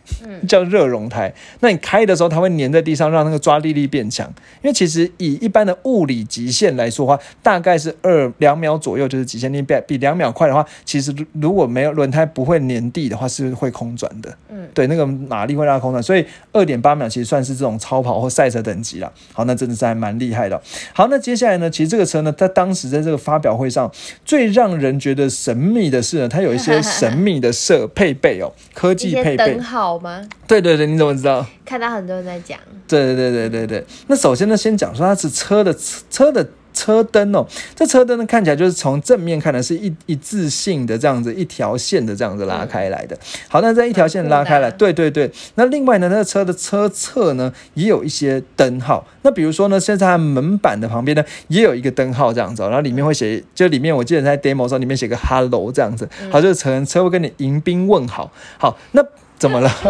[0.47, 1.34] 叫热熔胎。
[1.62, 4.28] 那你开的时候，它会粘在地上，让那个抓地力变强。
[4.62, 9.45] 因为其实以一般的物理极限来说的话，大概是二两秒左右就是极限。
[9.54, 14.38] 力比比两秒快的话，其实如如果没有轮胎不会粘地的话，是会空转的。
[14.49, 19.10] 嗯，对，那个马力会让它空转，所以二点八秒其实算是这种超跑或赛车等级了。
[19.32, 20.62] 好，那真的是还蛮厉害的。
[20.91, 23.89] 好，那接下来呢，其实这个车呢，它当时在这个发表会上，
[24.25, 29.63] 最让人觉得神秘的是呢，它有一些神秘的设配备哦，科技配备些灯。
[29.63, 30.22] 号吗？
[30.48, 31.46] 对对对，你怎么知道？
[31.65, 33.86] 看到很多人在讲，对对对对对对。
[34.08, 35.76] 那首先呢，先讲说它是车的
[36.10, 36.48] 车的
[36.86, 37.43] 车灯哦，
[37.76, 43.17] 这车灯呢看起来就是从正面看的是一一致性的这样子一条线的这样子拉开来的。
[43.48, 45.32] 好，那在一条线拉开来，对对对。
[45.56, 49.04] 那另外呢，那个车的车侧呢也有一些灯号。
[49.24, 58.32] 那比如说呢，现在它门板的旁边呢也有一个灯号这样子、哦，然后里面会写，就里面我记得在 demo 的时候里面写个 hello 这样子，好，就是车车会跟你迎宾问好。
[58.60, 59.04] 好，那
[59.39, 59.71] 怎么了？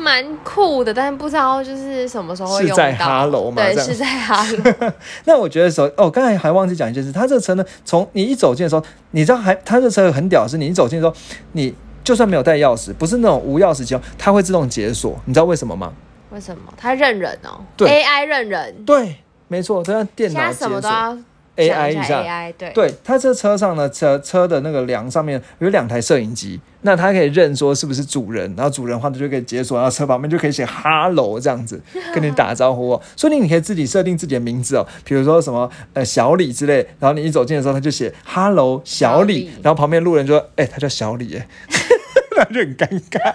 [0.00, 3.06] 蛮酷的，但是不知道就是什么时候会是在用到。
[3.06, 4.92] 哈喽吗对，是在哈喽。
[5.26, 11.14] 那我觉得首哦，刚才还忘记讲一件事，它这个车呢，从你一走进的时候，你知道还它这车很屌的是，你一走进的时候，
[11.52, 15.92] 你就算没有带钥匙，不是那种无钥匙启动，它会自动解锁，你知道为什么吗？
[16.30, 16.72] 为什么？
[16.76, 19.16] 它认人哦对，AI 认人，对，
[19.48, 21.18] 没错，它让电脑解锁。
[21.56, 22.22] AI 一一下。
[22.22, 31.80] AI 对对，它这车上呢，车车的那个梁上面有两台摄影机，那它可以认说是不是主人，然后主人的话，它就可以解锁，然后车旁边就可以写 “hello” 这样子
[32.14, 33.02] 跟你打招呼哦。
[33.16, 41.46] 说不定你可以自己设定自己的名字哦，比如说什么呃小李之类，然后你一走近的时候，他就写 “hello 小李”，小李然后旁边路人就说：“哎、他叫小李。”哎，
[42.36, 43.34] 那就很尴尬。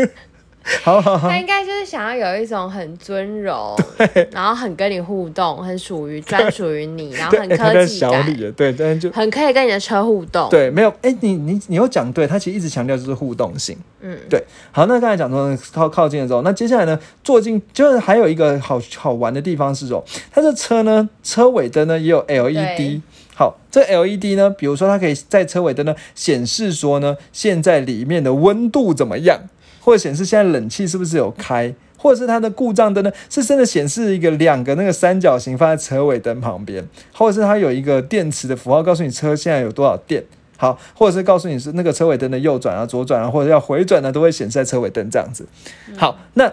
[0.82, 3.74] 好好好他，应该就是想要有一种很尊荣，
[4.30, 13.76] 然后很跟你互动，很属于 专属于你，然后，很科技感对，但就很可以跟你的车互动。，对，没有，哎、你你你有讲对，他其实一直强调就是互动性。
[14.02, 23.00] 嗯，对，好，那刚才讲说靠靠近的时候，那接下来呢，坐进就是还有一个好好玩的地方是哦，它这车呢，车尾灯呢也有 LED。
[23.34, 29.40] 好，这 LED 呢，比如说它可以在车尾灯呢显示说呢，现在里面的温度怎么样，
[29.80, 40.24] 或者显示现在冷气是不是有开，或者是它的故障灯呢是真的显示一个两个那个三角形放在车尾灯旁边，或者是它有一个电池的符号告诉你车现在有多少电。
[40.56, 45.46] 好，或者是告诉你是那个车尾灯的右转啊、左转啊，或者要回转呢，都会显示在车尾灯这样子。
[45.96, 46.52] 好，那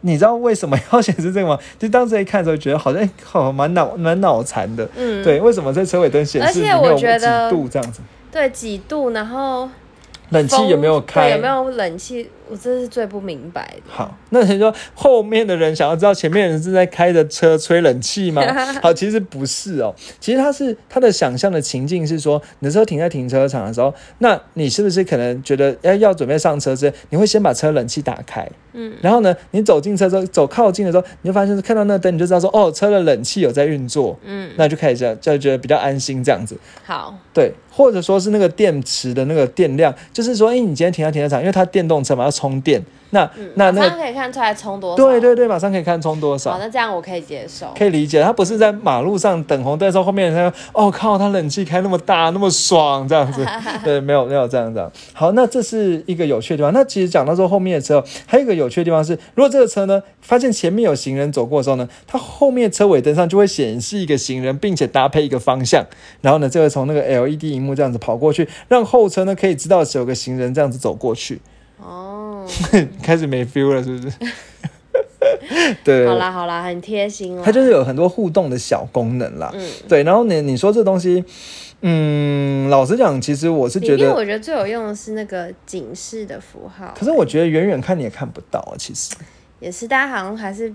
[0.00, 1.56] 你知道为什么要显示这个吗？
[1.78, 4.88] 就当时一看的时候，觉得好像哎，好蛮脑蛮脑残的。
[4.96, 8.00] 嗯，对，为什么在车尾灯显示而且我觉得度这样子？
[8.32, 9.68] 对，几度，然后
[10.30, 11.30] 冷气有没有风开？
[11.30, 12.28] 有没有冷气？
[12.50, 13.82] 我这是最不明白的。
[13.86, 18.42] 好，那你说后面的人想要知道前面的人是在开着车吹冷气吗？
[18.82, 36.56] 好，其实不是哦，其实他是他的想象的情境是说，你的车停在停车场的时候，那你是不是可能觉得要要准备上车之前，你会先把车冷气打开，嗯，然后呢，你走进车之后，走靠近的时候，你就发现看到那灯，你就知道说，哦，车的冷气有在运作，嗯，那就开始就就觉得比较安心这样子。
[36.84, 44.96] 好，对，或者说是那个电池的那个电量，就是说，哎，你今天停在停车场，因为它电动车嘛，要充电，那、嗯，那那可以看出来充多少。
[44.96, 47.66] 对对对，马上可以看充多好，少，那这样我可以接受。
[47.76, 48.22] 可以理解。
[48.22, 53.44] 他不是在马路上等红灯的时候，后面的人说：“哦靠，他冷气开那么大，那么爽，这样子。
[53.84, 54.90] ”对，没有没有这样子。
[55.12, 56.72] 好，那这是一个有趣的地方。
[56.72, 65.84] 那其实讲到说后面的车，还有一个有趣的地方是，如果这个车呢发现前面有行人走过的时候呢，它后面车尾灯上就会显示一个行人，并且搭配一个方向，
[66.22, 71.40] 然后呢，就会从那个 LED 荧幕这样子跑过去，让后车呢可以知道有个行人这样子走过去。
[71.82, 72.29] 哦，
[73.02, 74.16] 开始没 feel 了，是不是？
[75.84, 77.42] 对，好啦好啦，很贴心哦。
[77.44, 79.50] 它就是有很多互动的小功能啦。
[79.54, 81.22] 嗯，对，然后你你说这东西，
[81.82, 89.14] 嗯，老实讲，其实我是觉得，因为我觉得最有用的是那个警示的符号，可是我觉得远远看你也看不到啊，其实。
[89.60, 90.72] 也是大家好像还是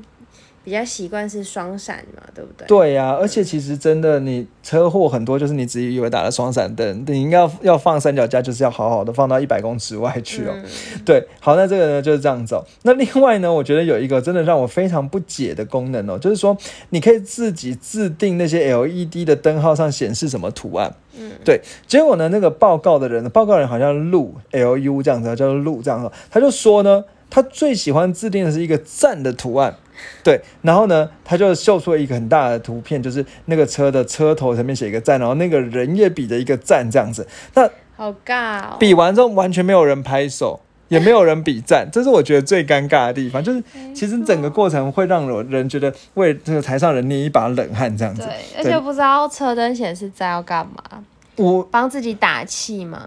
[0.66, 2.68] 比较习惯是双闪嘛，对不对？
[2.68, 10.52] 对呀、而且其实真的，你车祸很多，就是你自己以为打了双闪灯，你应该要要放三脚架，就是要好好的放到一百公尺外去哦。
[10.56, 10.66] 嗯，
[11.06, 12.66] 对，好，那这个呢就是这样子哦。
[12.82, 16.58] 那另外呢，我觉得有一个真的让我非常不解的功能哦，就是说
[16.90, 20.92] 你可以自己自定那些 LED 的灯号上显示什么图案。
[21.16, 21.62] 嗯，对。
[21.86, 29.76] 结果呢，那个报告的人，报告人好像陆 L U 这样子，叫做陆这样子，他就说呢，他最喜欢制定的是一个赞的图案。
[30.24, 37.28] 对，然后呢，他就秀出了一个很大的图片，就是那个车的车头上面写一个赞，然后那个人也比着一个赞这样子。
[37.54, 38.78] 那好尬哦。
[38.80, 43.44] 比完之后完全没有人拍手，也没有人比赞，这是我觉得最尴尬的地方。
[43.44, 48.22] 就是其实整个过程会让有人觉得为这个台上人捏一把冷汗这样子。
[48.22, 51.04] 对，而且不知道车灯显示在要干嘛，
[51.36, 53.06] 我帮自己打气嘛。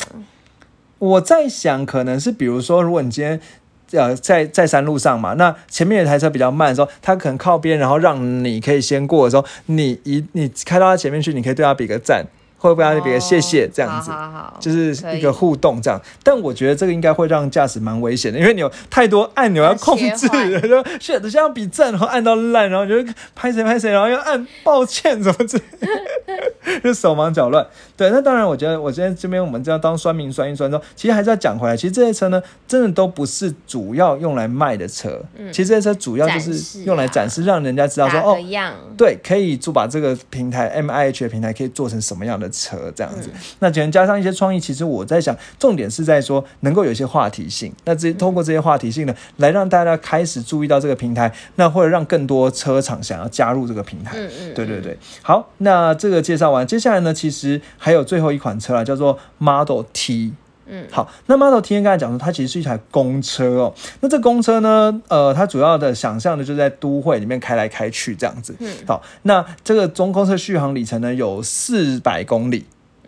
[0.98, 3.40] 我在想，可能是比如说，如果你今天。
[3.92, 12.24] 呃，在在山路上嘛，那前面有台车比较慢的时候，他可能靠边，然后让你可以先过的时候，你一你开到他前面去，你可以对他比个赞，
[12.58, 14.10] 或者对他比个谢谢，这样子。
[14.10, 27.66] 哦好好好，就是一个互动这样，但我觉得这个应该会让驾驶蛮危险的，因为你有太多按钮要控制，要切换然后现在要比赞，然后按到烂，然后你就拍谁拍谁，然后又按抱歉什么之类， 就手忙脚乱。
[27.96, 35.20] 对，那当然，我觉得我今天这边我们这样当酸民酸一酸之后，其实还是要讲回来，其实这些车呢，真的都不是主要用来卖的车，
[35.52, 38.36] 其实这些车主要就是用来展示，让人家知道说哦。
[38.96, 43.30] 对，可以做把这个平台 M I H 的平台可以做成什么样的车这样子。
[43.60, 47.72] 那可能加上一些创意，其实我在想，重点是在说能够有一些话题性。
[47.84, 54.16] 那这通过这些话题性呢，来让大家开始注意到这个平台，那或者让更多车厂想要加入这个平台。
[54.16, 60.32] 嗯嗯，对对对，好，那这个介绍完，接下来呢，其实还有最后一款车啊，叫做 Model T。
[60.70, 63.74] 嗯，好，那 Model T 刚才讲说，它其实是一台公车哦。
[64.00, 68.54] 那这公车呢，呃，它主要的想象的就是在都会里面开来开去这样子。
[68.58, 72.66] 嗯，好，那这个中公车续航里程呢有四百公里。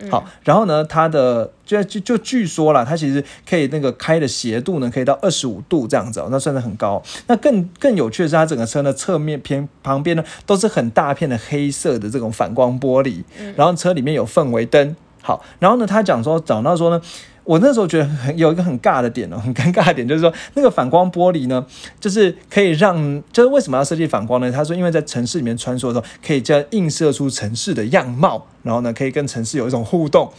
[0.09, 6.99] 好，然后呢，它的就就就据说啦，它其实可以那个开的斜度呢，可以到二十五度这样子哦，那算是很高。
[7.27, 13.23] 那更更有趣的是，它整个车呢侧面偏旁边呢，都是很大片的黑色的这种反光玻璃，
[13.55, 14.95] 然后车里面有氛围灯。
[15.21, 16.99] 好，然后呢，他讲说讲到说呢。
[17.43, 21.65] 我那时候觉得很有一个很尬的点哦， 很尴尬的点就是说，那个反光玻璃呢，
[21.99, 24.51] 就是可以让，就是为什么要设计反光呢？
[24.51, 30.31] 他说，因为在城市里面穿梭的时候，可以这样映射出城市的样貌，然后呢，可以跟城市有一种互动。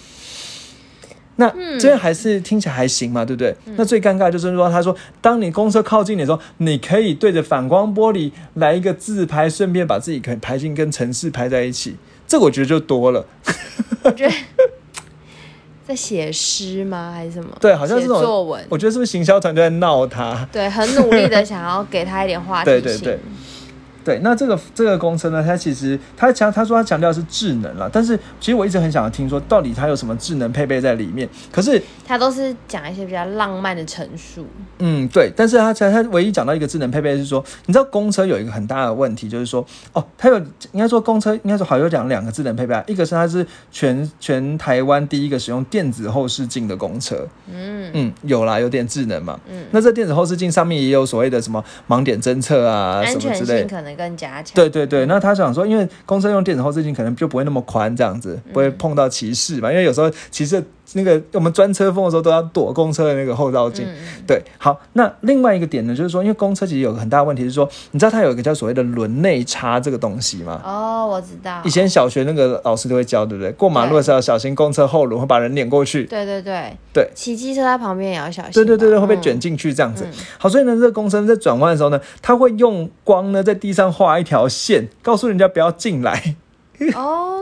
[1.36, 1.50] 那
[1.80, 3.57] 这样还是听起来还行嘛，对不对？
[3.76, 11.96] 那最尴尬就是说，他说，当你公车靠近你的时候，你可以对着反光玻璃来一个自拍，顺便把自己可以拍进跟城市拍在一起。
[12.26, 13.26] 这我觉得就多了。
[14.03, 14.34] 我觉得。
[15.87, 17.12] 在写诗吗？
[17.14, 17.57] 还是什么？
[17.61, 18.64] 对，好像是作文。
[18.68, 20.47] 我觉得是不是行销团队在闹他？
[20.53, 22.99] 对，很努力的想要给他一点话题对 对。
[22.99, 23.18] 对，
[24.22, 31.28] 那这个这个公车呢，它其实它强，他说他强调是智能了，但是其实我一直很想要听说，到底它有什么智能配备在里面？
[31.50, 34.46] 可是它都是讲一些比较浪漫的陈述。
[34.78, 40.38] 嗯，对，但是它才它唯一讲到一个智能配备是说，你知道公车有一个很大的问题，就是说，哦，它有
[40.72, 54.03] 应该说公车应该说好有讲两个智能配备啊，一个是它是全全台湾第一个使用电子后视镜的公车，嗯嗯，有啦，有点智能嘛，嗯，那这电子后视镜上面也有所谓的什么盲点侦测啊，什么之类，可能。
[54.03, 54.55] 更加强。
[54.55, 59.70] 对对对，那他想说，因为公车用电子后视镜可能就不会那么宽，这样子不会碰到骑士嘛？
[59.70, 60.61] 因为有时候骑士
[60.95, 63.86] 那个我们钻车缝的时候都要躲公车的那个后照镜。
[64.26, 70.61] 对，好，那另外一个点呢，就是说，因为公车其实有个很大的问题是说，你知道它有一个叫所谓的轮内差这个东西吗？
[70.64, 71.61] 哦，我知道。
[71.64, 73.51] 以前小学那个老师都会教，对不对？
[73.53, 76.05] 过马路的时候要小心公车后轮会把人碾过去。
[76.05, 77.09] 对对对对。
[77.14, 78.53] 骑机车在旁边也要小心。
[78.53, 80.07] 对对对对，会被卷进去这样子。
[80.38, 86.36] 好，所以呢，这个公车在转弯的时候呢，它会用光呢在地上画一条线，告诉人家不要进来。
[86.95, 87.38] 哦。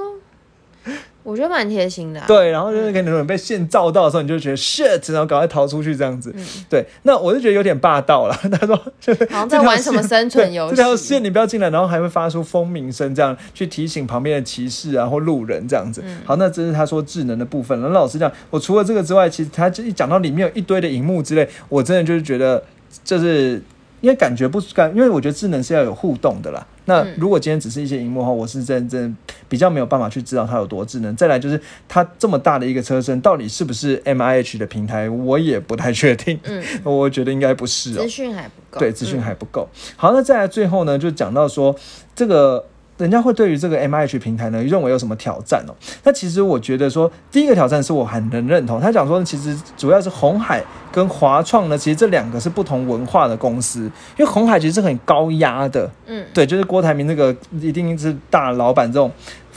[1.22, 2.22] 我觉得蛮贴心的。
[2.26, 6.34] 对，然后就是可能被线照到的时候，你就觉得 shit，然后赶快逃出去这样子。
[6.68, 8.34] 对，那我就觉得有点霸道了。
[8.50, 10.76] 他说，好像 在玩什么生存 游戏。
[10.76, 16.02] 这条线你不要进来，然后还会发出蜂鸣声，这样去提醒旁边的骑士啊或路人这样子。
[16.24, 17.78] 好，那这是他说智能的部分。
[17.80, 22.62] 那老师讲，我除了这个之外，其实他一讲到里面有一堆的荧幕之类，我真的就是觉得，
[23.04, 23.62] 就是
[24.00, 26.66] 因为感觉不感，因为我觉得智能是要有互动的啦。
[26.86, 29.16] 那如果今天只是一些荧幕的话，我是真真
[29.48, 31.14] 比较没有办法去知道它有多智能。
[31.14, 36.38] 再来就是它这么大的一个车身，到底是不是 M I H 的平台，我也不太确定。
[36.44, 38.02] 嗯， 我觉得应该不是哦。
[38.02, 38.80] 资讯还不够。
[38.80, 39.68] 对，资讯还不够。
[39.96, 41.74] 好，那再来最后呢，就讲到说
[42.14, 42.64] 这个。
[43.00, 45.72] 人家会对于这个 M I H 平台呢，认为有什么挑战哦？
[46.04, 48.78] 那其实我觉得说，第一个挑战是我很能认同。
[48.78, 53.80] 他讲说，其实主要是红海跟华创呢，其实这两个是不同文化的公司。
[54.18, 59.10] 因为红海其实是很高压的，嗯，对，就是郭台铭那个一定是大老板这种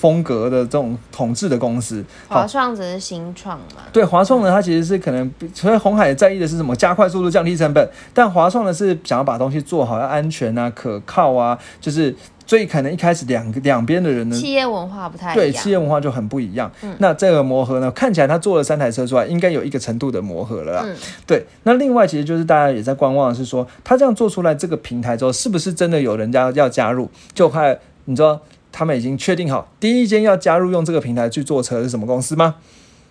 [0.04, 2.04] 风格的这种统治的公司。
[2.28, 3.84] 华创只是新创嘛？
[3.94, 6.76] 对，华创呢，它其实是可能，所以红海在意的是什么？
[6.76, 7.90] 加快速度，降低成本。
[8.14, 12.14] 但华创呢，是想要把东西做好，要安全啊，可靠啊，就是。
[12.46, 16.70] 所以可能一开始两两边的人呢，企业文化不太对，企业文化就很不一样。
[16.98, 20.86] 那这个磨合呢，看起来他做了三台车出来，应该有一个程度的磨合了啦。
[21.26, 27.10] 对，那另外其实就是大家也在观望，是说他这样做出来这个平台之后，是不是真的有人家要加入？
[27.34, 28.38] 就快，你知道
[28.74, 32.56] 他们已经确定好第一间要加入用这个平台去做车是什么公司吗？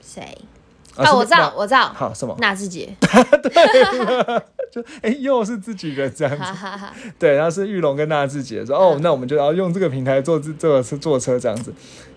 [0.04, 0.36] 谁？
[0.96, 1.90] 啊，我知道，我知道。
[1.94, 2.36] 好，什么？
[2.38, 2.94] 纳智捷。
[3.00, 3.50] 对，
[4.70, 6.44] 就哎，又是自己人这样子。
[7.18, 11.72] 对，然后是玉龙跟纳智捷说，哦，那我们就要用这个平台做这这个坐车这样子，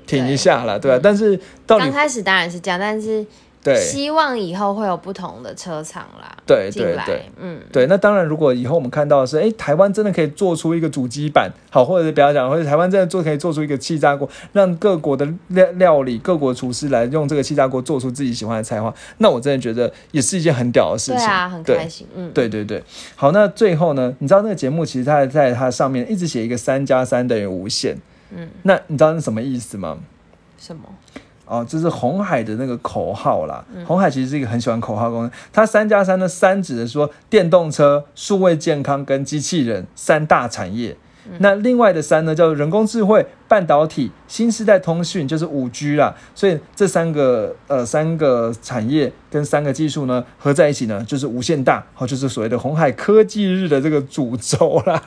[0.06, 1.00] 停一下了，对吧？
[1.02, 3.26] 但是刚开始当然是这样，但是。
[3.66, 6.38] 对，希望以后会有不同的车厂啦。
[6.46, 7.88] 对对对，嗯，对。
[7.88, 21.18] 那当然，如果以后我们看到的是，哎，台湾真的可以做出一个主机板，好，或者是不要讲，或者台湾真的做可以做出一个气炸锅，让各国的料料理、各国厨师来用这个气炸锅做出自己喜欢的菜话，那我真的觉得也是一件很屌的事情。
[21.18, 22.06] 对啊，很开心。
[22.16, 22.84] 嗯，对对对。
[23.16, 27.98] 好，那最后呢，你知道那个节目其实它在它上面一直写一个三加三等于无限。
[28.30, 29.98] 嗯，那你知道是什么意思吗？
[30.60, 30.84] 什么？
[31.46, 33.64] 哦，这是红海的那个口号啦。
[33.86, 35.32] 红海其实是一个很喜欢口号公司。
[35.54, 40.96] 它三加三的三指的说电动车、数位健康跟机器人三大产业。
[41.40, 46.16] 那另外的三呢，叫人工智慧、半导体、新时代通讯，就是五 G 啦。
[46.36, 55.02] 所以这三个呃三个产业跟三个技术呢合在一起呢，就是无限大，好，就是所谓的红海科技日的这个主轴啦。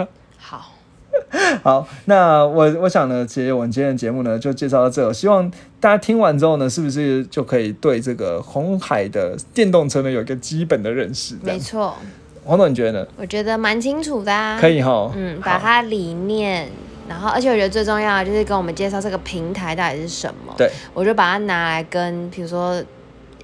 [1.63, 1.87] 好。
[2.07, 5.13] 那我我想呢，其实我们今天的节目呢就介绍到这。
[5.13, 5.51] 希望
[5.81, 11.37] 大家听完之后呢，是不是就可以对这个红海的电动车呢有一个基本的认识？
[11.43, 11.97] 没错，
[12.45, 13.09] 黄总你觉得呢？
[13.17, 16.69] 我觉得蛮清楚的，可以哈，嗯，把它理念
[17.09, 20.53] 然后而且我觉得最重要的就是跟我们介绍这个平台到底是什么。
[20.57, 22.83] 对，我就把它拿来跟比如说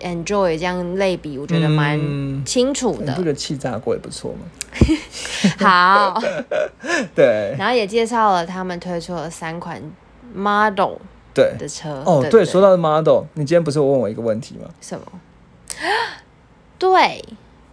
[0.01, 3.23] Enjoy 这样类比，我觉得蛮嗯清楚的你不。
[3.23, 4.47] 觉得气炸锅也不错吗？
[5.59, 6.21] 好，
[7.15, 9.81] 对然后也介绍了他们推出了三款
[10.35, 10.95] Model
[11.33, 11.55] 对。
[11.59, 12.03] 的车。
[12.05, 14.69] 哦，对对，说到 model，你今天不是有问我一个问题吗？
[14.81, 15.07] 什么？
[16.79, 17.25] 对，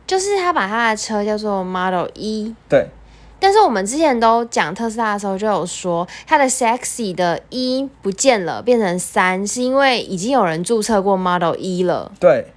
[0.07, 2.53] 就是他把他的车叫做 Model 一。
[2.69, 2.88] 对，
[3.42, 12.12] 但是我们之前都讲特斯拉的时候就有说，它的 sexy 的一不见了，变成三，是因为已经有人注册过 Model 一了。
[12.20, 12.54] 对，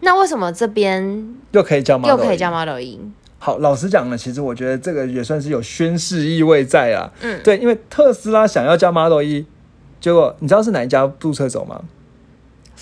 [0.00, 2.98] 那为什么这边又可以叫 model，又可以叫 Model 一？
[3.38, 7.12] 好，老实讲呢，其实我觉得这个也算是有宣誓意味在啊。
[7.20, 9.44] 嗯对，因为特斯拉想要叫 Model 一，
[10.00, 11.78] 结果你知道是哪一家注册走吗？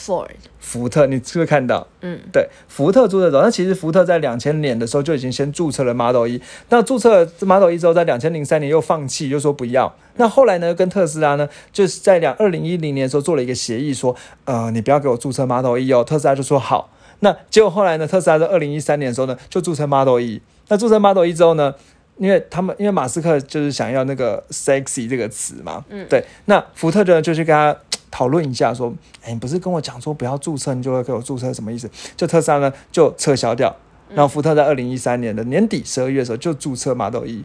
[0.00, 1.86] Ford，福特，你是不是看到？
[2.00, 3.42] 嗯，对，福特注册走。
[3.42, 6.40] 那其实福特在两千年的时候就已经先注册了 Model 一，
[6.70, 9.94] 那注册 Model 一之后，在两千零三年又放弃，又说不要。
[10.16, 16.02] 那后来呢，跟特斯拉呢，就是在两二零一零年的时候做了一个协议，说，呃，你不要给我注册 Model 一哦。
[16.02, 16.90] 特斯拉就说好。
[17.20, 20.40] 那结果后来呢，特斯拉在二零一三年的时候呢，就注册 Model 一。
[20.68, 21.74] 那注册 Model 一之后呢，
[22.20, 27.74] 因为他们因为马斯克就是想要那个 sexy 这个词嘛，嗯，对，那福特呢就去跟他
[28.12, 28.92] 讨论一下，说，
[29.24, 31.88] 哎，你不是跟我讲说不要注册，你就会给我注册，什么意思？
[32.18, 33.74] 就特斯拉呢就撤销掉，
[34.10, 37.42] 然后福特在二零一三年的年底十二月的时候就注册 Model 一。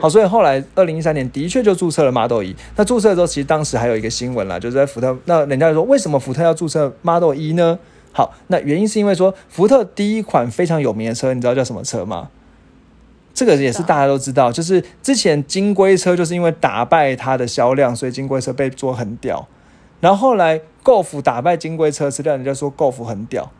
[0.00, 2.56] 好，所以后来二零一三年的确就注册了 Model 一。
[2.74, 7.78] 那注册的时候，其实当时还有一个新闻啦，就是在福特，那人家就说为什么福特要注册 Model 一呢？
[8.10, 12.28] 好，那原因是因为说福特第一款非常有名的车，你知道叫什么车吗？
[13.36, 19.46] 这个也是大家都知道，就是之前金龟车就是因为打败它的销量，所以金龟车被做很屌。
[20.00, 23.50] 然后后来 Golf 打败金龟车，是让人家说 Golf 很屌。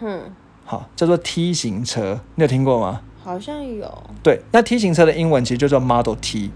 [0.00, 0.22] 嗯，
[0.64, 3.02] 好，叫做 T 型车，你有听过吗？
[3.22, 6.50] 好像有对，那 T 型车的英文其实就叫 Model T。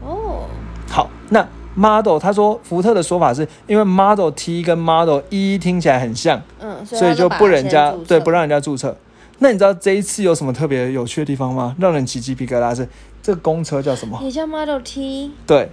[0.00, 0.44] 哦。
[0.88, 1.44] 好，那
[1.74, 8.96] Model 他说福特的说法是因为 Model T 跟 Model 一听起来很像，嗯，所以就不人家对不让让人家注册。
[9.44, 11.76] 那你知道这一次有什么特别有趣的地方吗？
[11.78, 12.88] 让人起鸡皮疙瘩是
[13.22, 14.18] 这个公车叫什么？
[14.22, 15.68] 也叫 Model T，对，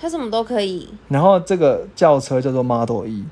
[0.00, 0.88] 它什么都可以。
[1.08, 3.26] 然后这个轿车叫做 Model E。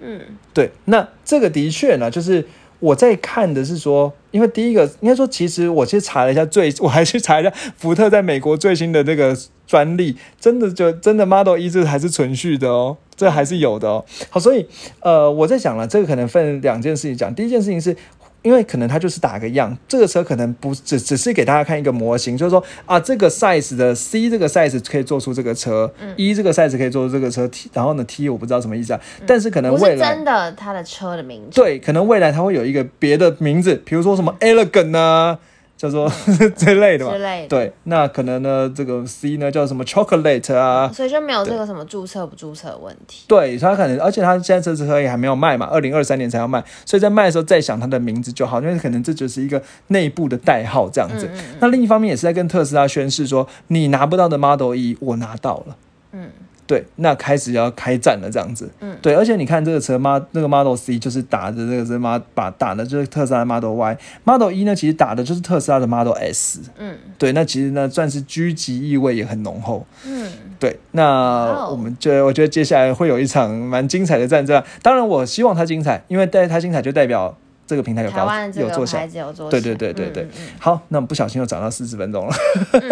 [0.00, 0.22] 嗯，
[0.54, 2.48] 对，那这个的确呢，就是
[2.78, 14.04] 我在看的是说，因为第一个应该说，其实我去查了一下最，我还去查一下福特在美国最新的那个专利，真的就真的 Model 一这还是存续的哦，这还是有的哦。
[14.30, 14.66] 好，所以
[15.00, 17.96] 呃，我在想了，这个可能分两件事情讲，第一件事情是。
[18.48, 31.60] 因为可能它就是打个样，这个车可能不只只是给大家看一个模型，就是说啊，这个 size 的 C 这个 size 可以做出这个车，，E、这个 size 可以做出这个车，T 然后呢 T 我不知道什么意思啊，但是可能未来真的它的车的名字。
[31.60, 35.38] 对，可能未来它会有一个别的名字，比如说什么 elegant 啊，
[35.78, 36.06] 叫做
[36.54, 37.18] 之类的嘛之。
[37.20, 37.48] 类的。
[37.48, 40.90] 对，那可能呢，这个 C 呢叫什么 chocolate 啊？
[40.92, 43.24] 所以就没有这个什么注册不注册的问题。
[43.26, 51.30] 对，他可能，而且他现在这支车也还没有卖嘛，二零二三年才要卖，所以在卖的时候再想它的名字就好，因为可能这只是一个内部的代号这样子。
[51.60, 55.76] 那另一方面也是在跟特斯拉宣示说，你拿不到的 Model E，，我拿到了。
[56.12, 56.30] 嗯，
[56.68, 58.68] 对，那开始要开战了，这样子。
[58.80, 66.60] 嗯，对，而且你看这个车，Mod 那个 Model C 就是打的这个是 Mod 把打的就是特斯拉的 Model Y，Model 一呢其实打的就是特斯拉的 Model S。
[66.78, 69.86] 嗯对，那其实呢算是狙击意味也很浓厚。
[70.04, 74.62] 嗯，对，那哦我们就我觉得接下来会有一场蛮精彩的战争啊。
[74.82, 77.34] 当然，我希望它精彩，因为带它精彩就代表
[77.68, 79.06] 这个平台有有做小个牌。
[79.06, 82.32] 子有做对小对对对对嗯嗯嗯好，那我们不小心又涨到四十分钟了。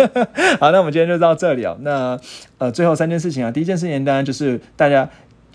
[0.60, 1.76] 好，那我们今天就到这里哦。
[1.80, 2.16] 那
[2.58, 5.08] 呃，最后三件事情啊，第一件事情当然就是大家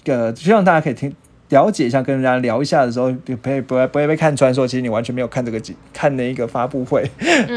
[0.06, 1.16] 呃，希望大家可以听。
[1.50, 7.04] 了解一下，跟人家聊一下的时候，不会不会不会被看穿，说其实你完全没有看这个节看那一个发布会。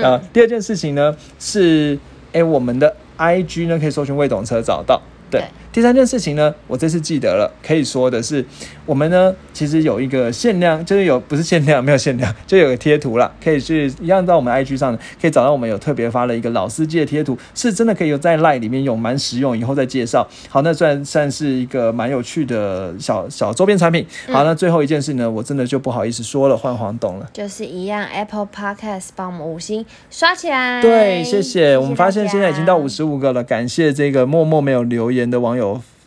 [0.02, 1.96] 啊、 第二件事情呢是，
[2.32, 5.00] 哎，我们的 IG 呢可以搜寻魏董车找到。
[5.30, 5.44] 对对，
[5.74, 8.46] 第三件事情呢，我这次记得了，可以说的是，
[8.86, 20.24] 我们呢其实有一个限量，就是有不是限量，没有限量，就有个贴图啦，可以去一样到我们 IG 上可以找到我们有特别发了一个老司机的贴图，是真的可以有在 Line 里面用，蛮实用，以后再介绍。
[20.48, 24.06] 好，那算算是一个蛮有趣的小小周边产品。
[24.28, 27.28] 好，那最后一件事呢，我真的就不好意思说了，换黄董了。
[27.32, 30.80] 就是一样，Apple Podcast 帮我们五星刷起来。
[30.80, 31.76] 对，谢谢。
[31.76, 35.63] 我们发现现在已经到五十五个了，感谢这个默默没有留言的网友，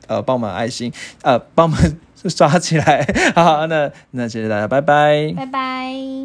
[0.07, 0.91] 呃，帮忙爱心，
[1.21, 1.99] 呃，帮我们
[2.29, 3.05] 刷起来。
[3.35, 5.33] 好，那那谢谢大家，拜拜。
[5.35, 6.17] 拜拜。